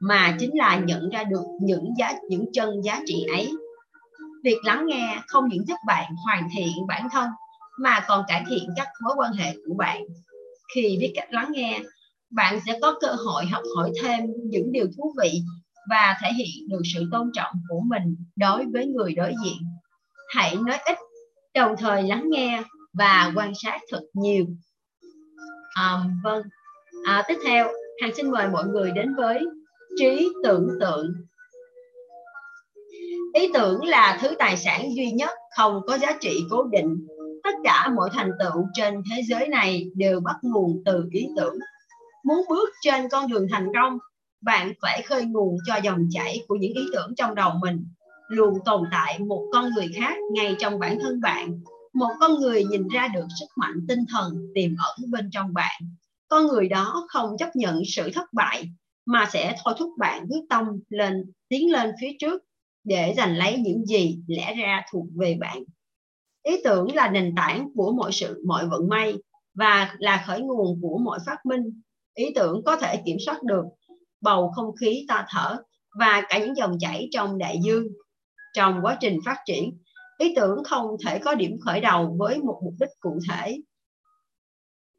[0.00, 3.52] mà chính là nhận ra được những giá, những chân giá trị ấy.
[4.44, 7.30] Việc lắng nghe không những giúp bạn hoàn thiện bản thân,
[7.78, 10.02] mà còn cải thiện các mối quan hệ của bạn.
[10.74, 11.80] Khi biết cách lắng nghe,
[12.30, 15.40] bạn sẽ có cơ hội học hỏi thêm những điều thú vị
[15.90, 19.58] và thể hiện được sự tôn trọng của mình đối với người đối diện.
[20.28, 20.98] Hãy nói ít,
[21.54, 24.46] đồng thời lắng nghe và quan sát thật nhiều
[25.76, 26.42] à, vâng.
[27.04, 27.68] À, tiếp theo
[28.02, 29.44] hàng xin mời mọi người đến với
[29.98, 31.12] trí tưởng tượng.
[33.34, 37.06] Ý tưởng là thứ tài sản duy nhất không có giá trị cố định.
[37.44, 41.54] Tất cả mọi thành tựu trên thế giới này đều bắt nguồn từ ý tưởng.
[42.24, 43.98] Muốn bước trên con đường thành công
[44.44, 47.88] bạn phải khơi nguồn cho dòng chảy của những ý tưởng trong đầu mình
[48.28, 51.60] luôn tồn tại một con người khác ngay trong bản thân bạn
[51.96, 55.82] một con người nhìn ra được sức mạnh tinh thần tiềm ẩn bên trong bạn.
[56.28, 58.68] Con người đó không chấp nhận sự thất bại,
[59.06, 62.42] mà sẽ thôi thúc bạn quyết tâm lên, tiến lên phía trước
[62.84, 65.62] để giành lấy những gì lẽ ra thuộc về bạn.
[66.42, 69.14] Ý tưởng là nền tảng của mọi sự, mọi vận may,
[69.54, 71.80] và là khởi nguồn của mọi phát minh.
[72.14, 73.64] Ý tưởng có thể kiểm soát được
[74.20, 75.56] bầu không khí ta thở
[75.98, 77.86] và cả những dòng chảy trong đại dương
[78.54, 79.78] trong quá trình phát triển
[80.18, 83.58] ý tưởng không thể có điểm khởi đầu với một mục đích cụ thể.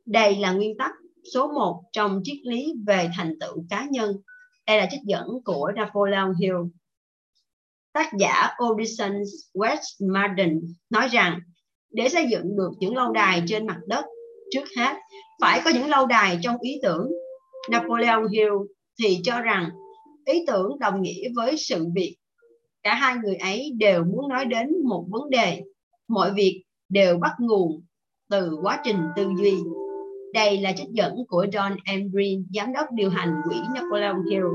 [0.06, 0.92] Đây là nguyên tắc
[1.34, 4.12] số 1 trong triết lý về thành tựu cá nhân.
[4.68, 6.56] Đây là trích dẫn của Napoleon Hill.
[7.94, 9.22] Tác giả Odison
[9.54, 11.40] West Marden nói rằng,
[11.92, 14.06] để xây dựng được những lâu đài trên mặt đất,
[14.52, 14.96] trước hết
[15.42, 17.12] phải có những lâu đài trong ý tưởng.
[17.72, 18.54] Napoleon Hill
[19.00, 19.70] thì cho rằng
[20.26, 22.18] ý tưởng đồng nghĩa với sự việc
[22.88, 25.62] cả hai người ấy đều muốn nói đến một vấn đề
[26.08, 27.84] mọi việc đều bắt nguồn
[28.30, 29.58] từ quá trình tư duy
[30.34, 32.12] đây là trích dẫn của John M.
[32.12, 34.46] Green, giám đốc điều hành quỹ Napoleon Hill.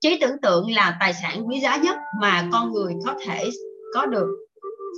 [0.00, 3.50] Trí tưởng tượng là tài sản quý giá nhất mà con người có thể
[3.94, 4.28] có được.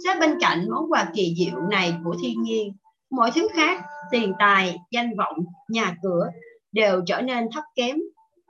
[0.04, 2.72] Xét bên cạnh món quà kỳ diệu này của thiên nhiên,
[3.10, 5.36] mọi thứ khác, tiền tài, danh vọng,
[5.68, 6.26] nhà cửa
[6.72, 7.96] đều trở nên thấp kém.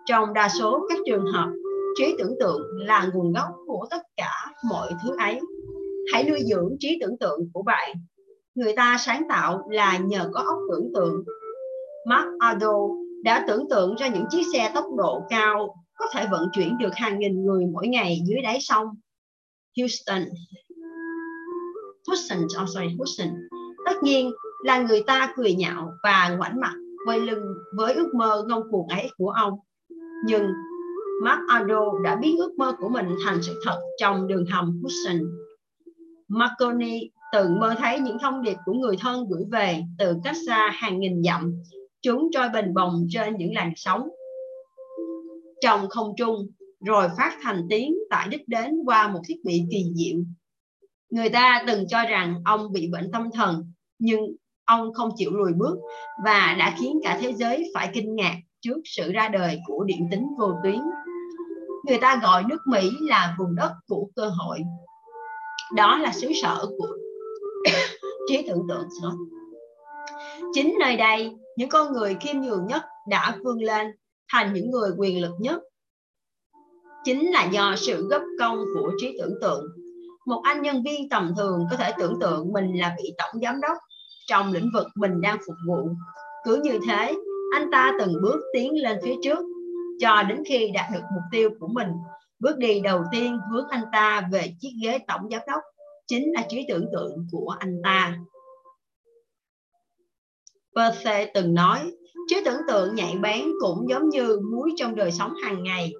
[0.06, 1.48] Trong đa số các trường hợp,
[1.94, 4.32] trí tưởng tượng là nguồn gốc của tất cả
[4.68, 5.40] mọi thứ ấy.
[6.12, 7.94] Hãy nuôi dưỡng trí tưởng tượng của bạn.
[8.54, 11.24] Người ta sáng tạo là nhờ có óc tưởng tượng.
[12.06, 12.74] Mark Ado
[13.24, 16.94] đã tưởng tượng ra những chiếc xe tốc độ cao có thể vận chuyển được
[16.94, 18.86] hàng nghìn người mỗi ngày dưới đáy sông.
[19.78, 20.22] Houston.
[22.06, 23.28] Houston, oh sorry, Houston.
[23.86, 24.32] Tất nhiên
[24.64, 26.74] là người ta cười nhạo và ngoảnh mặt
[27.06, 27.44] quay lưng
[27.76, 29.54] với ước mơ ngông cuồng ấy của ông.
[30.26, 30.46] Nhưng
[31.22, 35.22] Mark Ardo đã biến ước mơ của mình thành sự thật trong đường hầm Hudson.
[36.28, 40.70] Marconi từng mơ thấy những thông điệp của người thân gửi về từ cách xa
[40.74, 41.54] hàng nghìn dặm.
[42.02, 44.08] Chúng trôi bình bồng trên những làn sóng
[45.60, 46.46] trong không trung
[46.86, 50.16] rồi phát thành tiếng tại đích đến qua một thiết bị kỳ diệu.
[51.10, 54.20] Người ta từng cho rằng ông bị bệnh tâm thần, nhưng
[54.64, 55.78] ông không chịu lùi bước
[56.24, 60.08] và đã khiến cả thế giới phải kinh ngạc trước sự ra đời của điện
[60.10, 60.80] tính vô tuyến.
[61.88, 64.58] Người ta gọi nước Mỹ là vùng đất của cơ hội.
[65.76, 66.88] Đó là xứ sở của
[68.28, 68.88] trí tưởng tượng.
[70.54, 73.86] Chính nơi đây, những con người khiêm nhường nhất đã vươn lên
[74.32, 75.60] thành những người quyền lực nhất.
[77.04, 79.64] Chính là do sự gấp công của trí tưởng tượng.
[80.26, 83.60] Một anh nhân viên tầm thường có thể tưởng tượng mình là vị tổng giám
[83.60, 83.76] đốc
[84.26, 85.88] trong lĩnh vực mình đang phục vụ.
[86.44, 87.14] Cứ như thế,
[87.54, 89.38] anh ta từng bước tiến lên phía trước
[90.00, 91.88] cho đến khi đạt được mục tiêu của mình.
[92.38, 95.60] Bước đi đầu tiên hướng anh ta về chiếc ghế tổng giám đốc
[96.06, 98.18] chính là trí tưởng tượng của anh ta.
[100.76, 101.92] Perse từng nói,
[102.28, 105.92] trí tưởng tượng nhạy bén cũng giống như muối trong đời sống hàng ngày.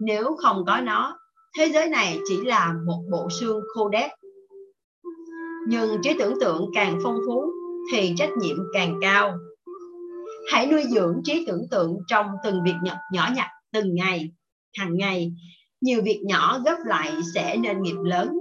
[0.00, 1.18] Nếu không có nó,
[1.58, 4.10] thế giới này chỉ là một bộ xương khô đét.
[5.68, 7.52] Nhưng trí tưởng tượng càng phong phú
[7.92, 9.34] thì trách nhiệm càng cao.
[10.50, 14.30] Hãy nuôi dưỡng trí tưởng tượng trong từng việc nhỏ, nhỏ nhặt từng ngày,
[14.78, 15.32] hàng ngày.
[15.80, 18.38] Nhiều việc nhỏ gấp lại sẽ nên nghiệp lớn.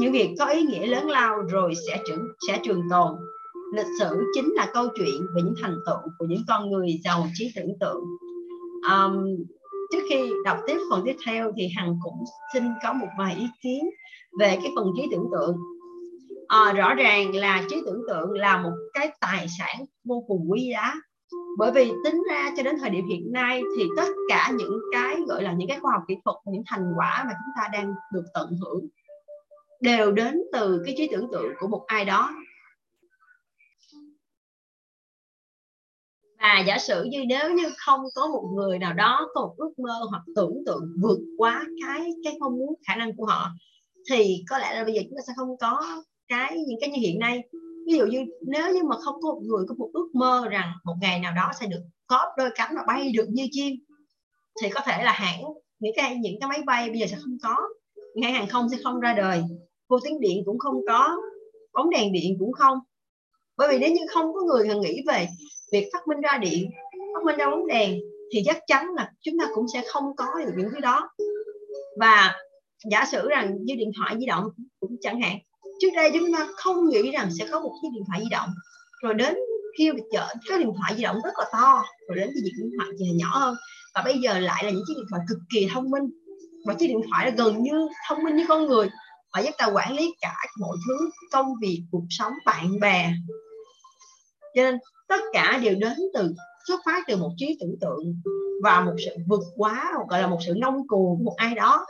[0.00, 3.16] Những việc có ý nghĩa lớn lao rồi sẽ trưởng sẽ trường tồn.
[3.74, 7.26] Lịch sử chính là câu chuyện về những thành tựu của những con người giàu
[7.34, 8.00] trí tưởng tượng.
[8.90, 9.36] Um,
[9.92, 12.24] trước khi đọc tiếp phần tiếp theo thì hằng cũng
[12.54, 13.90] xin có một vài ý kiến
[14.38, 15.56] về cái phần trí tưởng tượng
[16.48, 20.70] à, rõ ràng là trí tưởng tượng là một cái tài sản vô cùng quý
[20.72, 20.94] giá
[21.58, 25.16] bởi vì tính ra cho đến thời điểm hiện nay thì tất cả những cái
[25.28, 27.94] gọi là những cái khoa học kỹ thuật những thành quả mà chúng ta đang
[28.12, 28.86] được tận hưởng
[29.80, 32.30] đều đến từ cái trí tưởng tượng của một ai đó.
[36.40, 39.78] Và giả sử như nếu như không có một người nào đó có một ước
[39.78, 43.50] mơ hoặc tưởng tượng vượt quá cái cái mong muốn, khả năng của họ,
[44.10, 47.00] thì có lẽ là bây giờ chúng ta sẽ không có cái, những cái như
[47.00, 47.42] hiện nay
[47.88, 50.72] ví dụ như nếu như mà không có một người, có một ước mơ rằng
[50.84, 53.74] một ngày nào đó sẽ được có đôi cánh và bay được như chim,
[54.62, 55.42] thì có thể là hãng
[55.78, 57.56] những cái những cái máy bay bây giờ sẽ không có.
[58.14, 59.42] Ngay hàng không sẽ không ra đời.
[59.88, 61.16] Vô tuyến điện cũng không có.
[61.72, 62.78] Bóng đèn điện cũng không.
[63.56, 65.28] Bởi vì nếu như không có người nghĩ về
[65.72, 66.70] việc phát minh ra điện,
[67.14, 68.00] phát minh ra bóng đèn,
[68.32, 71.10] thì chắc chắn là chúng ta cũng sẽ không có được những thứ đó.
[71.98, 72.34] Và
[72.90, 74.44] giả sử rằng như điện thoại di động
[74.80, 75.38] cũng chẳng hạn
[75.80, 78.50] trước đây chúng ta không nghĩ rằng sẽ có một chiếc điện thoại di động.
[79.02, 79.34] Rồi đến
[79.78, 82.88] khi chợ cái điện thoại di động rất là to, rồi đến cái điện thoại
[82.98, 83.56] thì nhỏ hơn.
[83.94, 86.10] Và bây giờ lại là những chiếc điện thoại cực kỳ thông minh.
[86.66, 88.88] Và chiếc điện thoại là gần như thông minh như con người.
[89.34, 93.12] Và giúp ta quản lý cả mọi thứ, công việc, cuộc sống, bạn bè.
[94.54, 96.34] Cho nên tất cả đều đến từ,
[96.68, 98.22] xuất phát từ một trí tưởng tượng
[98.62, 101.86] và một sự vượt quá, gọi là một sự ngông cuồng của một ai đó.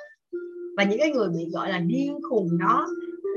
[0.76, 2.88] Và những cái người bị gọi là điên khùng đó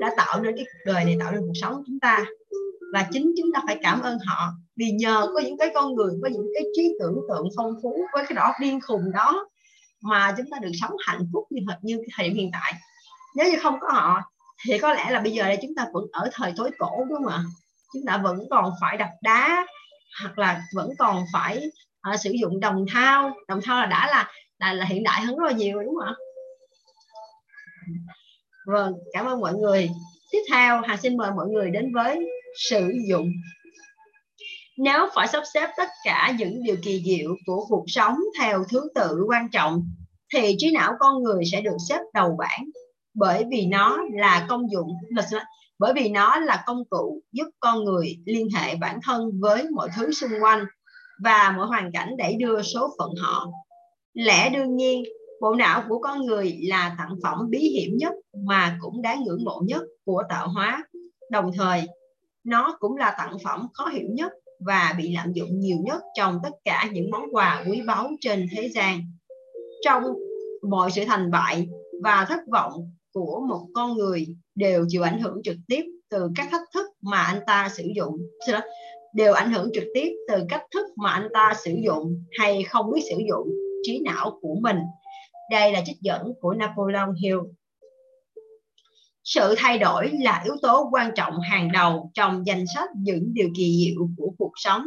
[0.02, 2.26] đã tạo nên cái cuộc đời này tạo nên cuộc sống của chúng ta.
[2.93, 6.14] Và chính chúng ta phải cảm ơn họ vì nhờ có những cái con người
[6.24, 9.47] có những cái trí tưởng tượng phong phú với cái đó điên khùng đó
[10.02, 12.74] mà chúng ta được sống hạnh phúc như thật như thời điểm hiện tại.
[13.36, 14.22] Nếu như không có họ
[14.66, 17.24] thì có lẽ là bây giờ đây chúng ta vẫn ở thời tối cổ đúng
[17.24, 17.43] không ạ?
[17.93, 19.66] Chúng ta vẫn còn phải đập đá
[20.22, 21.70] hoặc là vẫn còn phải
[22.14, 23.34] uh, sử dụng đồng thau.
[23.47, 26.08] Đồng thau là đã là là, là hiện đại hơn rất là nhiều đúng không
[26.08, 26.14] ạ?
[28.68, 29.89] Vâng cảm ơn mọi người.
[30.32, 32.20] Tiếp theo, hà xin mời mọi người đến với
[32.70, 33.32] sử dụng.
[34.78, 38.89] Nếu phải sắp xếp tất cả những điều kỳ diệu của cuộc sống theo thứ
[38.95, 39.84] tự quan trọng,
[40.34, 42.66] thì trí não con người sẽ được xếp đầu bảng
[43.14, 44.88] bởi vì nó là công dụng
[45.80, 49.89] bởi vì nó là công cụ giúp con người liên hệ bản thân với mọi
[49.95, 50.66] thứ xung quanh
[51.24, 53.47] và mọi hoàn cảnh để đưa số phận họ.
[54.14, 55.03] Lẽ đương nhiên
[55.42, 58.14] bộ não của con người là tặng phẩm bí hiểm nhất
[58.46, 60.84] mà cũng đáng ngưỡng mộ nhất của tạo hóa.
[61.32, 61.82] Đồng thời,
[62.44, 66.39] nó cũng là tặng phẩm khó hiểu nhất và bị lạm dụng nhiều nhất trong
[66.44, 69.02] tất cả những món quà quý báu trên thế gian.
[69.86, 70.04] Trong
[70.70, 71.68] mọi sự thành bại
[72.04, 72.74] và thất vọng
[73.14, 77.18] của một con người đều chịu ảnh hưởng trực tiếp từ các thách thức mà
[77.18, 78.18] anh ta sử dụng.
[79.14, 82.92] Đều ảnh hưởng trực tiếp từ cách thức mà anh ta sử dụng hay không
[82.92, 83.48] biết sử dụng
[83.84, 84.78] trí não của mình
[85.52, 87.38] đây là trích dẫn của Napoleon Hill
[89.24, 93.49] sự thay đổi là yếu tố quan trọng hàng đầu trong danh sách những điều
[93.56, 94.86] kỳ diệu của cuộc sống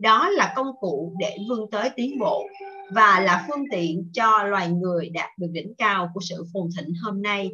[0.00, 2.46] đó là công cụ để vươn tới tiến bộ
[2.94, 6.94] và là phương tiện cho loài người đạt được đỉnh cao của sự phồn thịnh
[7.04, 7.50] hôm nay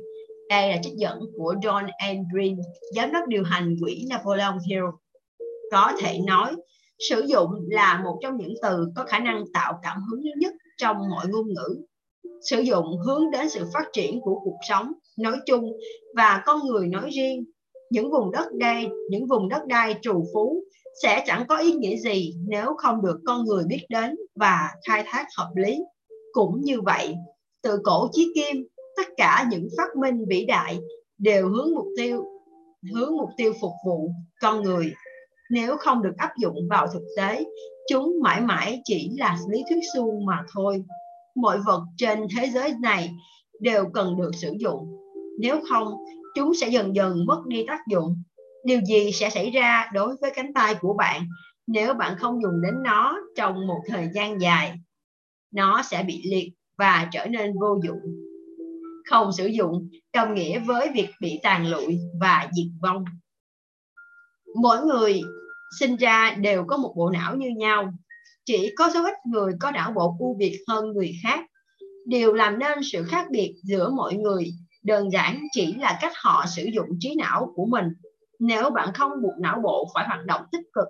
[0.49, 2.57] đây là trích dẫn của John Andrew,
[2.95, 4.85] giám đốc điều hành quỹ Napoleon Hill.
[5.71, 6.57] Có thể nói,
[7.09, 10.97] sử dụng là một trong những từ có khả năng tạo cảm hứng nhất trong
[11.11, 11.85] mọi ngôn ngữ.
[12.51, 15.72] Sử dụng hướng đến sự phát triển của cuộc sống nói chung
[16.16, 17.45] và con người nói riêng.
[17.91, 20.62] Những vùng đất đai, những vùng đất đai trù phú
[21.03, 25.05] sẽ chẳng có ý nghĩa gì nếu không được con người biết đến và khai
[25.07, 25.79] thác hợp lý.
[26.33, 27.14] Cũng như vậy,
[27.62, 28.66] từ cổ chí kim,
[28.97, 30.79] tất cả những phát minh vĩ đại
[31.18, 32.24] đều hướng mục tiêu
[32.95, 34.11] hướng mục tiêu phục vụ
[34.41, 34.93] con người
[35.51, 37.45] nếu không được áp dụng vào thực tế
[37.89, 40.85] chúng mãi mãi chỉ là lý thuyết suông mà thôi
[41.37, 43.14] mọi vật trên thế giới này
[43.61, 44.87] đều cần được sử dụng.
[45.41, 45.89] Nếu không,
[46.34, 48.22] chúng sẽ dần dần mất đi tác dụng.
[48.64, 51.26] Điều gì sẽ xảy ra đối với cánh tay của bạn
[51.66, 54.78] nếu bạn không dùng đến nó trong một thời gian dài?
[55.51, 58.01] Nó sẽ bị liệt và trở nên vô dụng.
[59.11, 63.05] Không sử dụng đồng nghĩa với việc bị tàn lụi và diệt vong.
[64.62, 65.20] Mỗi người
[65.78, 67.93] sinh ra đều có một bộ não như nhau
[68.47, 71.41] chỉ có số ít người có não bộ ưu việt hơn người khác.
[72.07, 74.51] Điều làm nên sự khác biệt giữa mọi người
[74.85, 77.85] đơn giản chỉ là cách họ sử dụng trí não của mình.
[78.39, 80.87] Nếu bạn không buộc não bộ phải hoạt động tích cực,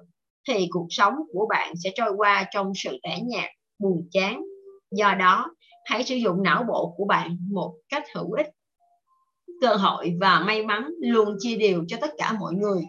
[0.49, 4.43] thì cuộc sống của bạn sẽ trôi qua trong sự tẻ nhạt, buồn chán.
[4.91, 5.47] Do đó,
[5.85, 8.47] hãy sử dụng não bộ của bạn một cách hữu ích,
[9.61, 12.83] cơ hội và may mắn luôn chia đều cho tất cả mọi người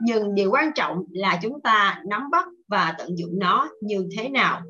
[0.00, 4.28] nhưng điều quan trọng là chúng ta nắm bắt và tận dụng nó như thế
[4.28, 4.62] nào.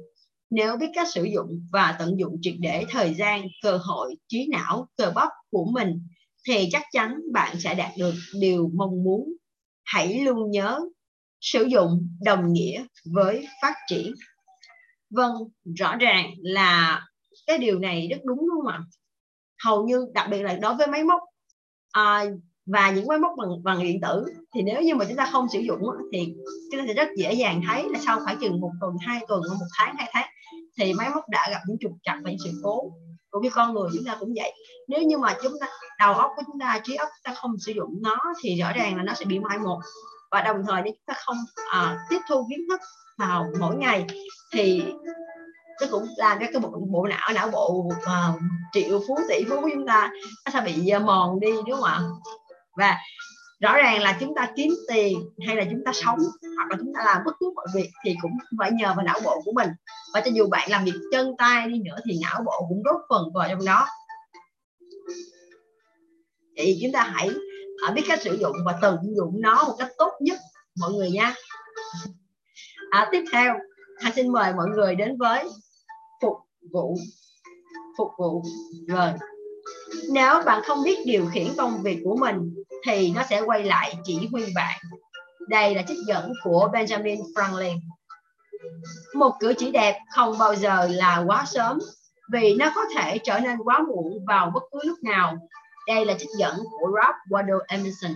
[0.51, 4.49] Nếu biết cách sử dụng và tận dụng triệt để thời gian cơ hội trí
[4.53, 6.09] não cơ bắp của mình
[6.47, 9.33] thì chắc chắn bạn sẽ đạt được điều mong muốn.
[9.85, 10.81] Hãy luôn nhớ
[11.41, 14.15] sử dụng đồng nghĩa với phát triển.
[15.11, 15.33] Vâng
[15.79, 17.05] rõ ràng là
[17.47, 18.81] cái điều này rất đúng luôn mà
[19.65, 21.21] hầu như đặc biệt là đối với máy móc
[21.93, 22.25] à,
[22.67, 24.25] và những máy móc bằng bằng điện tử.
[24.55, 25.81] Thì nếu như mà chúng ta không sử dụng
[26.13, 26.35] thì
[26.73, 29.43] chúng ta sẽ rất dễ dàng thấy là sau khoảng chừng một tuần hai tuần
[29.49, 30.29] hoặc một tháng hai tháng
[30.79, 32.93] thì máy móc đã gặp những trục trặc và những sự cố.
[33.31, 34.53] Cũng như con người chúng ta cũng vậy.
[34.89, 35.67] Nếu như mà chúng ta
[35.99, 38.73] đầu óc của chúng ta trí óc chúng ta không sử dụng nó thì rõ
[38.73, 39.81] ràng là nó sẽ bị mai một.
[40.31, 41.37] Và đồng thời nếu chúng ta không
[41.71, 42.81] à, tiếp thu kiến thức
[43.19, 44.07] vào mỗi ngày
[44.53, 44.83] thì
[45.81, 48.41] nó cũng làm cho cái bộ, bộ não não bộ uh,
[48.73, 50.11] triệu phú tỷ phú của chúng ta
[50.45, 52.01] nó sẽ bị uh, mòn đi đúng không ạ?
[52.77, 52.99] Và
[53.61, 56.19] rõ ràng là chúng ta kiếm tiền hay là chúng ta sống
[56.57, 59.21] hoặc là chúng ta làm bất cứ mọi việc thì cũng phải nhờ vào não
[59.25, 59.69] bộ của mình.
[60.15, 63.01] Và cho dù bạn làm việc chân tay đi nữa thì não bộ cũng góp
[63.09, 63.87] phần vào trong đó.
[66.57, 67.31] Thì chúng ta hãy
[67.95, 70.39] biết cách sử dụng và tận dụng nó một cách tốt nhất
[70.81, 71.35] mọi người nha.
[72.91, 73.55] À, tiếp theo
[74.03, 75.45] hãy xin mời mọi người đến với
[76.23, 76.37] phục
[76.73, 76.97] vụ
[77.99, 78.43] phục vụ
[78.89, 79.13] rồi
[80.11, 82.55] nếu bạn không biết điều khiển công việc của mình
[82.87, 84.81] thì nó sẽ quay lại chỉ huy bạn.
[85.49, 87.81] Đây là trích dẫn của Benjamin Franklin.
[89.15, 91.79] Một cử chỉ đẹp không bao giờ là quá sớm,
[92.33, 95.37] vì nó có thể trở nên quá muộn vào bất cứ lúc nào.
[95.87, 98.13] Đây là trích dẫn của Rob Waldo Emerson.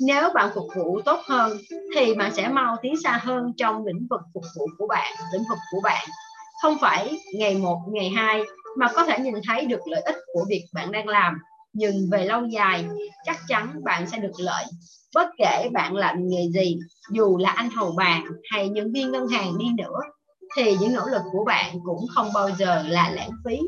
[0.00, 1.58] Nếu bạn phục vụ tốt hơn,
[1.94, 5.44] thì bạn sẽ mau tiến xa hơn trong lĩnh vực phục vụ của bạn, lĩnh
[5.48, 6.08] vực của bạn.
[6.62, 8.42] Không phải ngày một, ngày hai
[8.76, 11.38] mà có thể nhìn thấy được lợi ích của việc bạn đang làm
[11.72, 12.86] nhưng về lâu dài,
[13.24, 14.64] chắc chắn bạn sẽ được lợi.
[15.14, 16.78] Bất kể bạn làm nghề gì,
[17.12, 20.00] dù là anh hầu bàn hay nhân viên ngân hàng đi nữa,
[20.56, 23.58] thì những nỗ lực của bạn cũng không bao giờ là lãng phí.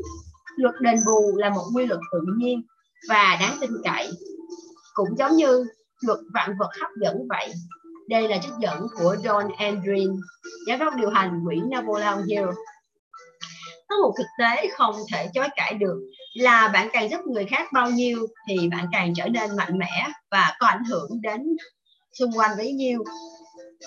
[0.55, 2.61] Luật đền bù là một quy luật tự nhiên
[3.09, 4.09] và đáng tin cậy.
[4.93, 5.65] Cũng giống như
[6.01, 7.53] luật vạn vật hấp dẫn vậy,
[8.09, 10.11] đây là trích dẫn của John Andrin
[10.67, 12.47] giám đốc điều hành quỹ Napoleon Hill.
[13.87, 15.99] Có một thực tế không thể chối cãi được
[16.33, 20.07] là bạn càng giúp người khác bao nhiêu thì bạn càng trở nên mạnh mẽ
[20.31, 21.41] và có ảnh hưởng đến
[22.19, 23.03] xung quanh bấy nhiêu.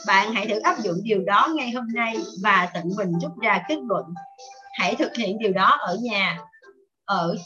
[0.07, 3.63] Bạn hãy thử áp dụng điều đó ngay hôm nay và tận mình rút ra
[3.69, 4.05] kết luận.
[4.79, 6.39] Hãy thực hiện điều đó ở nhà,
[7.05, 7.37] ở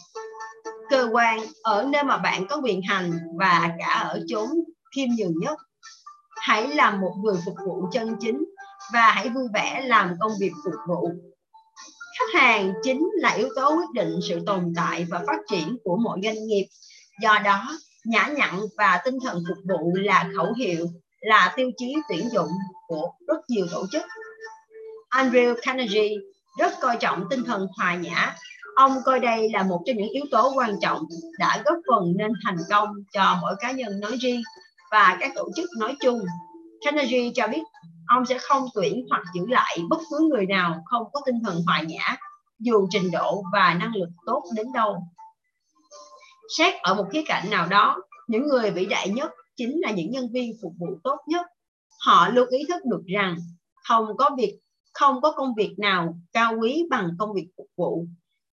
[0.91, 4.49] cơ quan, ở nơi mà bạn có quyền hành và cả ở chốn
[4.97, 5.59] khiêm nhường nhất.
[6.37, 8.45] Hãy làm một người phục vụ chân chính
[8.93, 11.11] và hãy vui vẻ làm công việc phục vụ
[12.19, 15.97] khách hàng chính là yếu tố quyết định sự tồn tại và phát triển của
[15.97, 16.67] mọi doanh nghiệp.
[17.23, 20.87] Do đó, nhã nhặn và tinh thần phục vụ là khẩu hiệu,
[21.21, 22.51] là tiêu chí tuyển dụng
[22.87, 24.03] của rất nhiều tổ chức.
[25.11, 26.15] Andrew Carnegie
[26.59, 28.35] rất coi trọng tinh thần hòa nhã.
[28.77, 31.03] Ông coi đây là một trong những yếu tố quan trọng
[31.39, 34.43] đã góp phần nên thành công cho mỗi cá nhân nói riêng
[34.91, 36.21] và các tổ chức nói chung.
[36.85, 37.63] Carnegie cho biết
[38.09, 41.63] ông sẽ không tuyển hoặc giữ lại bất cứ người nào không có tinh thần
[41.67, 42.17] hòa nhã,
[42.59, 44.97] dù trình độ và năng lực tốt đến đâu.
[46.57, 47.97] Xét ở một khía cạnh nào đó,
[48.29, 51.47] những người vĩ đại nhất chính là những nhân viên phục vụ tốt nhất.
[52.07, 53.37] Họ luôn ý thức được rằng
[53.89, 54.59] không có việc,
[54.93, 58.07] không có công việc nào cao quý bằng công việc phục vụ.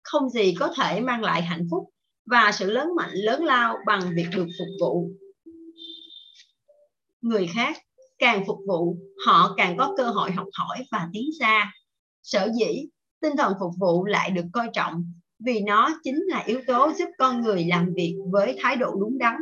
[0.03, 1.89] Không gì có thể mang lại hạnh phúc
[2.25, 5.09] và sự lớn mạnh, lớn lao bằng việc được phục vụ.
[7.21, 7.77] Người khác
[8.21, 11.73] càng phục vụ, họ càng có cơ hội học hỏi và tiến xa.
[12.23, 12.87] Sở dĩ
[13.21, 17.09] tinh thần phục vụ lại được coi trọng, vì nó chính là yếu tố giúp
[17.17, 19.35] con người làm việc với thái độ đúng đắn.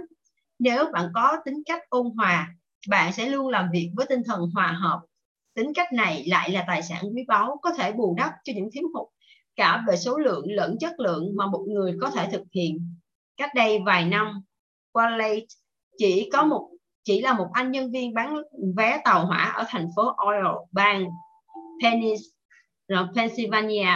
[0.60, 2.56] Nếu bạn có tính cách ôn hòa,
[2.90, 5.02] bạn sẽ luôn làm việc với tinh thần hòa hợp.
[5.54, 8.70] Tính cách này lại là tài sản quý báu, có thể bù đắp cho những
[8.74, 9.08] thiếu hụt,
[9.56, 12.96] cả về số lượng lẫn chất lượng mà một người có thể thực hiện.
[13.38, 14.42] Cách đây vài năm
[14.94, 15.46] Wally
[15.98, 16.70] chỉ có một
[17.10, 18.36] chỉ là một anh nhân viên bán
[18.78, 21.06] vé tàu hỏa ở thành phố Oil bang
[23.16, 23.88] Pennsylvania.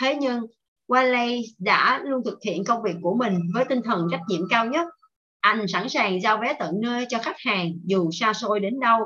[0.00, 0.46] Thế nhưng
[0.88, 4.66] Wiley đã luôn thực hiện công việc của mình với tinh thần trách nhiệm cao
[4.66, 4.86] nhất.
[5.40, 9.00] Anh sẵn sàng giao vé tận nơi cho khách hàng dù xa xôi đến đâu.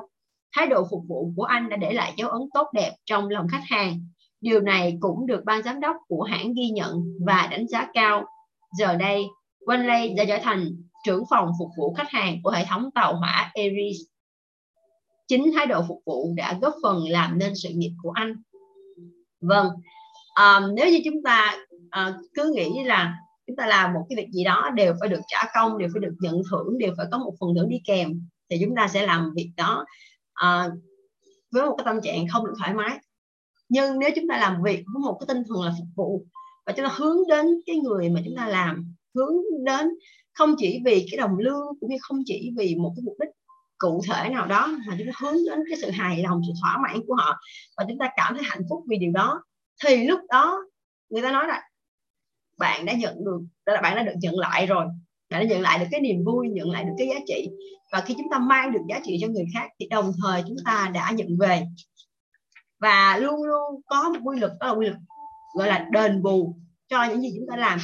[0.56, 3.46] Thái độ phục vụ của anh đã để lại dấu ấn tốt đẹp trong lòng
[3.48, 4.06] khách hàng.
[4.40, 8.24] Điều này cũng được ban giám đốc của hãng ghi nhận và đánh giá cao.
[8.78, 9.24] Giờ đây,
[9.66, 10.66] Wiley đã trở thành
[11.04, 14.00] trưởng phòng phục vụ khách hàng của hệ thống tàu hỏa Aries.
[15.28, 18.34] Chính thái độ phục vụ đã góp phần làm nên sự nghiệp của anh.
[19.40, 19.68] Vâng,
[20.34, 21.56] à, nếu như chúng ta
[21.90, 25.20] à, cứ nghĩ là chúng ta làm một cái việc gì đó đều phải được
[25.28, 28.26] trả công, đều phải được nhận thưởng, đều phải có một phần thưởng đi kèm
[28.50, 29.84] thì chúng ta sẽ làm việc đó
[30.34, 30.68] à,
[31.52, 32.98] với một cái tâm trạng không được thoải mái.
[33.68, 36.26] Nhưng nếu chúng ta làm việc với một cái tinh thần là phục vụ
[36.66, 39.34] và chúng ta hướng đến cái người mà chúng ta làm, hướng
[39.64, 39.88] đến
[40.40, 43.28] không chỉ vì cái đồng lương cũng như không chỉ vì một cái mục đích
[43.78, 46.78] cụ thể nào đó mà chúng ta hướng đến cái sự hài lòng, sự thỏa
[46.82, 47.40] mãn của họ.
[47.76, 49.42] Và chúng ta cảm thấy hạnh phúc vì điều đó.
[49.84, 50.58] Thì lúc đó,
[51.10, 51.62] người ta nói là
[52.58, 54.86] bạn đã nhận được là bạn đã được nhận lại rồi.
[55.30, 57.48] Bạn đã nhận lại được cái niềm vui, nhận lại được cái giá trị.
[57.92, 60.56] Và khi chúng ta mang được giá trị cho người khác thì đồng thời chúng
[60.64, 61.62] ta đã nhận về.
[62.78, 64.98] Và luôn luôn có một quy luật, đó là quy luật
[65.54, 66.56] gọi là đền bù
[66.88, 67.78] cho những gì chúng ta làm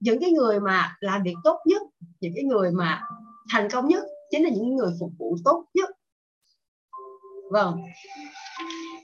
[0.00, 1.82] những cái người mà làm việc tốt nhất,
[2.20, 3.02] những cái người mà
[3.50, 5.90] thành công nhất chính là những người phục vụ tốt nhất.
[7.50, 7.82] Vâng.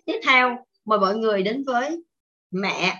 [0.07, 2.05] Tiếp theo, mời mọi người đến với
[2.51, 2.97] mẹ.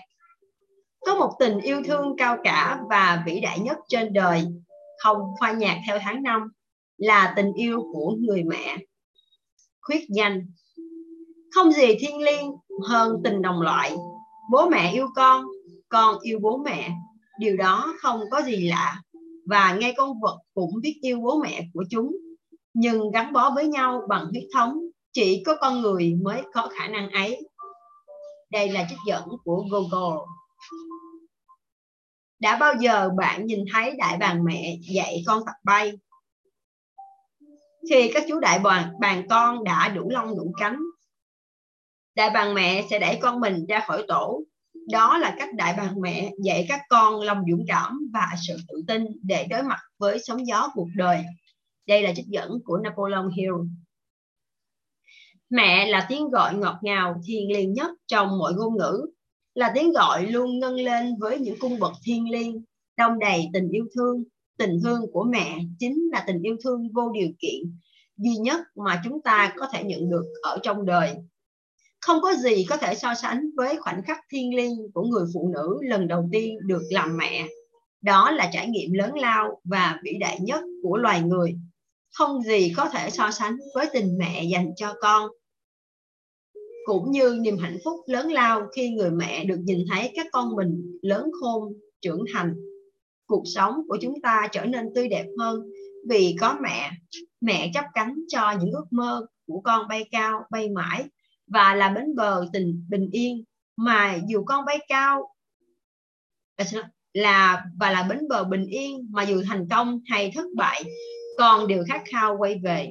[1.07, 4.45] Có một tình yêu thương cao cả và vĩ đại nhất trên đời,
[4.99, 6.53] không khoa nhạc theo tháng năm,
[6.97, 8.77] là tình yêu của người mẹ.
[9.81, 10.47] Khuyết danh.
[11.55, 12.51] Không gì thiêng liêng
[12.89, 13.97] hơn tình đồng loại.
[14.53, 15.45] Bố mẹ yêu con
[15.89, 16.91] con yêu bố mẹ
[17.41, 19.03] điều đó không có gì lạ.
[19.47, 22.17] Và ngay con vật cũng biết yêu bố mẹ của chúng,
[22.75, 24.79] nhưng gắn bó với nhau bằng huyết thống,
[25.13, 27.49] chỉ có con người mới có khả năng ấy.
[28.51, 30.19] Đây là trích dẫn của Google
[32.41, 35.93] đã bao giờ bạn nhìn thấy đại bàng mẹ dạy con tập bay?
[37.91, 40.79] Khi các chú đại bàng bàn con đã đủ lông đủ cánh,
[42.15, 44.43] đại bàng mẹ sẽ đẩy con mình ra khỏi tổ
[44.93, 48.83] đó là cách đại bàng mẹ dạy các con lòng dũng cảm và sự tự
[48.87, 51.23] tin để đối mặt với sóng gió cuộc đời.
[51.87, 53.55] Đây là trích dẫn của Napoleon Hill.
[55.51, 59.07] Mẹ là tiếng gọi ngọt ngào, thiêng liêng nhất trong mọi ngôn ngữ,
[59.55, 62.65] là tiếng gọi luôn ngân lên với những cung bậc thiêng liêng,
[62.97, 64.25] đông đầy tình yêu thương.
[64.59, 67.79] Tình thương của mẹ chính là tình yêu thương vô điều kiện
[68.17, 71.15] duy nhất mà chúng ta có thể nhận được ở trong đời
[72.01, 75.53] không có gì có thể so sánh với khoảnh khắc thiêng liêng của người phụ
[75.55, 77.47] nữ lần đầu tiên được làm mẹ.
[78.03, 81.55] Đó là trải nghiệm lớn lao và vĩ đại nhất của loài người.
[82.13, 85.31] Không gì có thể so sánh với tình mẹ dành cho con.
[86.85, 90.57] Cũng như niềm hạnh phúc lớn lao khi người mẹ được nhìn thấy các con
[90.57, 92.55] mình lớn khôn, trưởng thành.
[93.27, 95.63] Cuộc sống của chúng ta trở nên tươi đẹp hơn
[96.09, 96.91] vì có mẹ.
[97.41, 101.05] Mẹ chấp cánh cho những ước mơ của con bay cao, bay mãi
[101.51, 103.45] và là bến bờ tình bình yên.
[103.77, 105.35] Mà dù con bay cao
[106.57, 106.65] à,
[107.13, 110.85] là, và là bến bờ bình yên, mà dù thành công hay thất bại,
[111.39, 112.91] con đều khát khao quay về.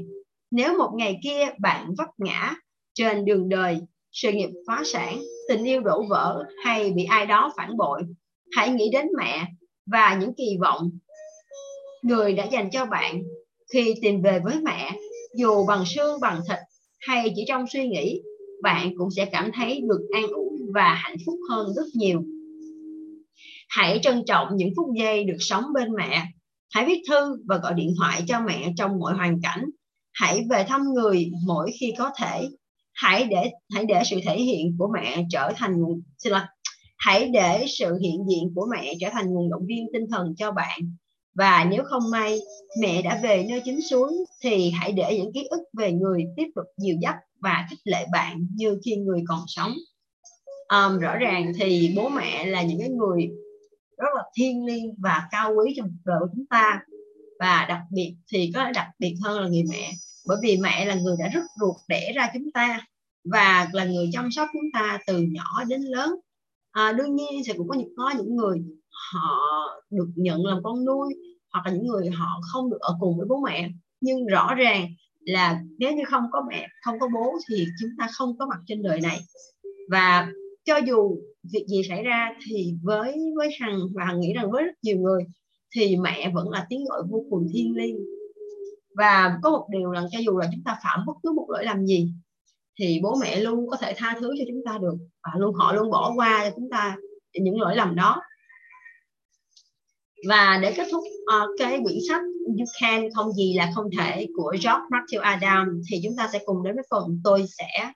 [0.52, 2.56] Nếu một ngày kia bạn vấp ngã
[2.94, 3.80] trên đường đời,
[4.12, 8.02] sự nghiệp phá sản, tình yêu đổ vỡ hay bị ai đó phản bội,
[8.56, 9.46] hãy nghĩ đến mẹ
[9.86, 10.90] và những kỳ vọng
[12.02, 13.24] người đã dành cho bạn
[13.74, 14.92] khi tìm về với mẹ,
[15.36, 16.60] dù bằng xương bằng thịt
[17.00, 18.22] hay chỉ trong suy nghĩ
[18.64, 22.24] bạn cũng sẽ cảm thấy được an ủi và hạnh phúc hơn rất nhiều.
[23.70, 26.24] Hãy trân trọng những phút giây được sống bên mẹ.
[26.74, 29.66] Hãy viết thư và gọi điện thoại cho mẹ trong mọi hoàn cảnh.
[30.14, 32.50] Hãy về thăm người mỗi khi có thể.
[32.94, 36.42] Hãy để hãy để sự thể hiện của mẹ trở thành nguồn, xin lỗi.
[36.98, 40.52] Hãy để sự hiện diện của mẹ trở thành nguồn động viên tinh thần cho
[40.52, 40.80] bạn.
[41.36, 42.40] Và nếu không may
[42.82, 46.48] mẹ đã về nơi chính suối thì hãy để những ký ức về người tiếp
[46.56, 49.72] tục dìu dắt và khích lệ bạn như khi người còn sống.
[50.70, 53.30] Um, rõ ràng thì bố mẹ là những cái người
[53.98, 56.82] rất là thiêng liêng và cao quý trong cuộc đời của chúng ta.
[57.40, 59.92] Và đặc biệt thì có đặc biệt hơn là người mẹ
[60.28, 62.82] bởi vì mẹ là người đã rất ruột đẻ ra chúng ta
[63.24, 66.16] và là người chăm sóc chúng ta từ nhỏ đến lớn.
[66.72, 68.64] À, đương nhiên sẽ cũng có những có những người
[69.12, 69.40] họ
[69.90, 71.14] được nhận làm con nuôi
[71.54, 73.70] hoặc là những người họ không được ở cùng với bố mẹ.
[74.02, 74.94] Nhưng rõ ràng
[75.26, 78.60] là nếu như không có mẹ, không có bố thì chúng ta không có mặt
[78.68, 79.20] trên đời này.
[79.90, 80.32] Và
[80.66, 81.18] cho dù
[81.54, 84.98] việc gì xảy ra thì với với hằng và hằng nghĩ rằng với rất nhiều
[84.98, 85.24] người
[85.76, 87.98] thì mẹ vẫn là tiếng gọi vô cùng thiêng liêng.
[88.98, 91.66] Và có một điều là cho dù là chúng ta phạm bất cứ một lỗi
[91.66, 92.14] làm gì
[92.80, 95.74] thì bố mẹ luôn có thể tha thứ cho chúng ta được và luôn, họ
[95.74, 96.98] luôn bỏ qua cho chúng ta
[97.34, 98.22] những lỗi lầm đó
[100.28, 102.22] và để kết thúc uh, cái quyển sách
[102.60, 106.40] You Can không gì là không thể của George Matthew Adam thì chúng ta sẽ
[106.46, 107.92] cùng đến với phần tôi sẽ.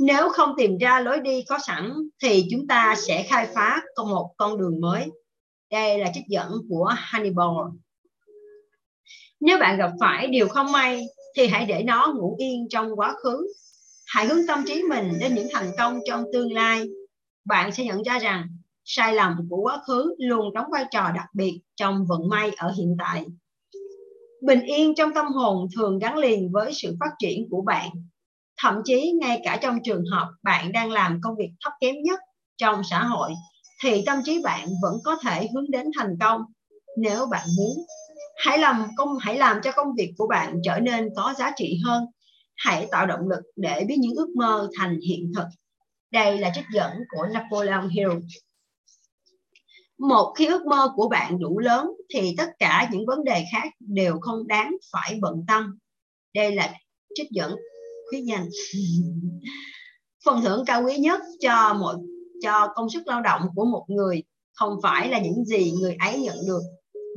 [0.00, 4.34] Nếu không tìm ra lối đi có sẵn thì chúng ta sẽ khai phá một
[4.36, 5.10] con đường mới.
[5.70, 7.48] Đây là trích dẫn của Hannibal.
[9.40, 11.06] Nếu bạn gặp phải điều không may
[11.36, 13.46] thì hãy để nó ngủ yên trong quá khứ.
[14.06, 16.82] Hãy hướng tâm trí mình đến những thành công trong tương lai.
[17.44, 18.48] Bạn sẽ nhận ra rằng
[18.84, 22.72] sai lầm của quá khứ luôn đóng vai trò đặc biệt trong vận may ở
[22.76, 23.24] hiện tại.
[24.42, 27.90] Bình yên trong tâm hồn thường gắn liền với sự phát triển của bạn.
[28.62, 32.20] Thậm chí ngay cả trong trường hợp bạn đang làm công việc thấp kém nhất
[32.56, 33.30] trong xã hội,
[33.82, 36.40] thì tâm trí bạn vẫn có thể hướng đến thành công
[36.96, 37.76] nếu bạn muốn.
[38.44, 41.80] Hãy làm công, hãy làm cho công việc của bạn trở nên có giá trị
[41.84, 42.04] hơn.
[42.56, 45.46] Hãy tạo động lực để biến những ước mơ thành hiện thực.
[46.10, 48.10] Đây là trích dẫn của Napoleon Hill
[50.08, 53.68] một khi ước mơ của bạn đủ lớn thì tất cả những vấn đề khác
[53.80, 55.78] đều không đáng phải bận tâm.
[56.34, 56.74] Đây là
[57.14, 57.56] trích dẫn
[58.10, 58.48] khuyết danh
[60.24, 61.94] phần thưởng cao quý nhất cho một
[62.42, 64.22] cho công sức lao động của một người
[64.52, 66.62] không phải là những gì người ấy nhận được,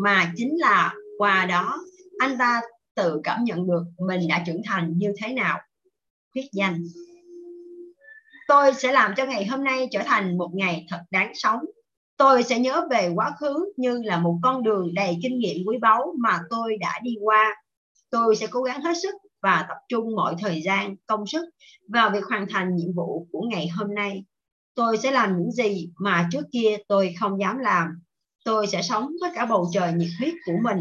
[0.03, 1.77] mà chính là qua đó
[2.19, 2.61] anh ta
[2.95, 5.59] tự cảm nhận được mình đã trưởng thành như thế nào.
[6.33, 6.83] Quyết danh.
[8.47, 11.59] Tôi sẽ làm cho ngày hôm nay trở thành một ngày thật đáng sống
[12.17, 15.77] tôi sẽ nhớ về quá khứ như là một con đường đầy kinh nghiệm quý
[15.81, 17.55] báu mà tôi đã đi qua.
[18.09, 21.49] Tôi sẽ cố gắng hết sức và tập trung mọi thời gian, công sức
[21.89, 24.23] vào việc hoàn thành nhiệm vụ của ngày hôm nay.
[24.75, 27.87] Tôi sẽ làm những gì mà trước kia tôi không dám làm.
[28.45, 30.79] Tôi sẽ sống với cả bầu trời nhiệt huyết của mình.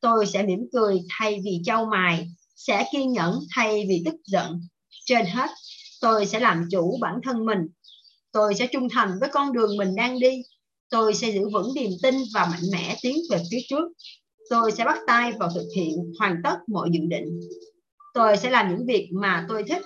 [0.00, 4.60] Tôi sẽ mỉm cười thay vì trao mài sẽ kiên nhẫn thay vì tức giận.
[5.04, 5.50] Trên hết,
[6.00, 7.68] tôi sẽ làm chủ bản thân mình.
[8.32, 10.42] Tôi sẽ trung thành với con đường mình đang đi
[10.90, 13.84] tôi sẽ giữ vững niềm tin và mạnh mẽ tiến về phía trước.
[14.50, 17.40] Tôi sẽ bắt tay vào thực hiện hoàn tất mọi dự định.
[18.14, 19.82] Tôi sẽ làm những việc mà tôi thích.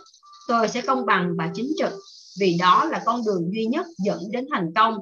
[0.49, 1.93] Tôi sẽ công bằng và chính trực,
[2.41, 4.95] vì đó là con đường duy nhất dẫn đến thành công.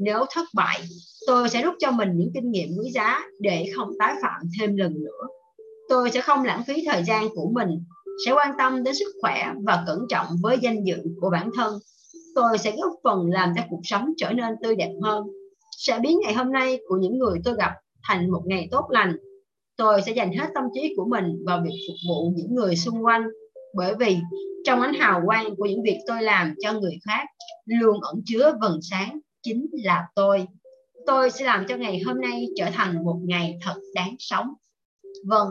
[0.00, 0.80] Nếu thất bại,
[1.26, 4.76] tôi sẽ rút cho mình những kinh nghiệm quý giá để không tái phạm thêm
[4.76, 5.26] lần nữa.
[5.88, 7.68] Tôi sẽ không lãng phí thời gian của mình,
[8.26, 11.78] sẽ quan tâm đến sức khỏe và cẩn trọng với danh dự của bản thân
[12.34, 15.26] tôi sẽ góp phần làm cho cuộc sống trở nên tươi đẹp hơn.
[15.78, 17.72] Sẽ biến ngày hôm nay của những người tôi gặp
[18.02, 19.16] thành một ngày tốt lành.
[19.76, 23.04] Tôi sẽ dành hết tâm trí của mình vào việc phục vụ những người xung
[23.04, 23.22] quanh,
[23.74, 24.18] bởi vì
[24.64, 27.26] trong ánh hào quang của những việc tôi làm cho người khác,
[27.66, 30.46] luôn ẩn chứa vầng sáng chính là tôi.
[31.06, 34.46] Tôi sẽ làm cho ngày hôm nay trở thành một ngày thật đáng sống.
[35.26, 35.48] Vâng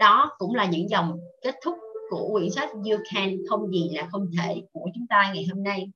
[0.00, 1.74] đó cũng là những dòng kết thúc
[2.10, 5.62] của quyển sách You Can không gì là không thể của chúng ta ngày hôm
[5.62, 5.90] nay.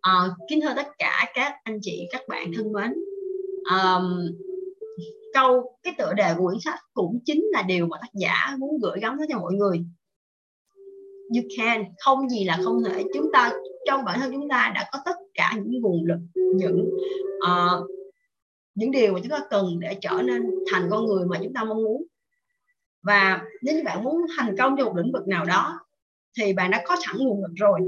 [0.00, 0.12] À,
[0.48, 2.94] kính thưa tất cả các anh chị các bạn thân mến.
[3.70, 4.26] Um,
[5.34, 8.78] câu cái tựa đề của quyển sách cũng chính là điều mà tác giả muốn
[8.82, 9.84] gửi gắm tới cho mọi người.
[11.34, 13.04] You can không gì là không thể.
[13.14, 13.52] Chúng ta
[13.86, 16.90] trong bản thân chúng ta đã có tất cả những nguồn lực những
[17.36, 17.90] uh,
[18.74, 20.42] những điều mà chúng ta cần để trở nên
[20.72, 22.02] thành con người mà chúng ta mong muốn
[23.06, 25.80] và nếu như bạn muốn thành công trong một lĩnh vực nào đó,
[26.38, 27.80] thì bạn đã có sẵn nguồn lực rồi.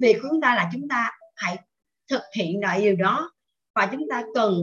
[0.00, 1.56] Việc của chúng ta là chúng ta hãy
[2.10, 3.32] thực hiện lại điều đó
[3.74, 4.54] và chúng ta cần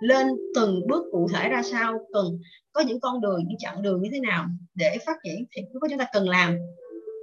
[0.00, 2.24] lên từng bước cụ thể ra sao, cần
[2.72, 5.98] có những con đường, những chặng đường như thế nào để phát triển thì chúng
[5.98, 6.56] ta cần làm.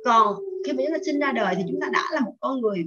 [0.06, 2.62] Còn khi mà chúng ta sinh ra đời thì chúng ta đã là một con
[2.62, 2.86] người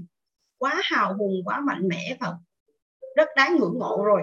[0.58, 2.34] quá hào hùng, quá mạnh mẽ và
[3.16, 4.22] rất đáng ngưỡng mộ rồi.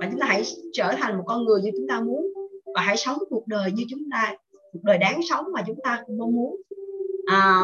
[0.00, 2.26] Và chúng ta hãy trở thành một con người như chúng ta muốn
[2.74, 4.34] và hãy sống cuộc đời như chúng ta
[4.72, 6.56] cuộc đời đáng sống mà chúng ta mong muốn.
[7.26, 7.62] À,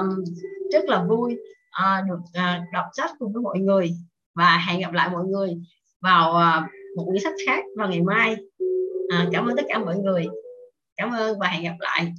[0.73, 1.37] rất là vui
[1.71, 3.91] à, được à, đọc sách cùng với mọi người
[4.35, 5.57] và hẹn gặp lại mọi người
[6.01, 8.37] vào à, một quyển sách khác vào ngày mai.
[9.09, 10.27] À, cảm ơn tất cả mọi người.
[10.97, 12.13] Cảm ơn và hẹn gặp lại.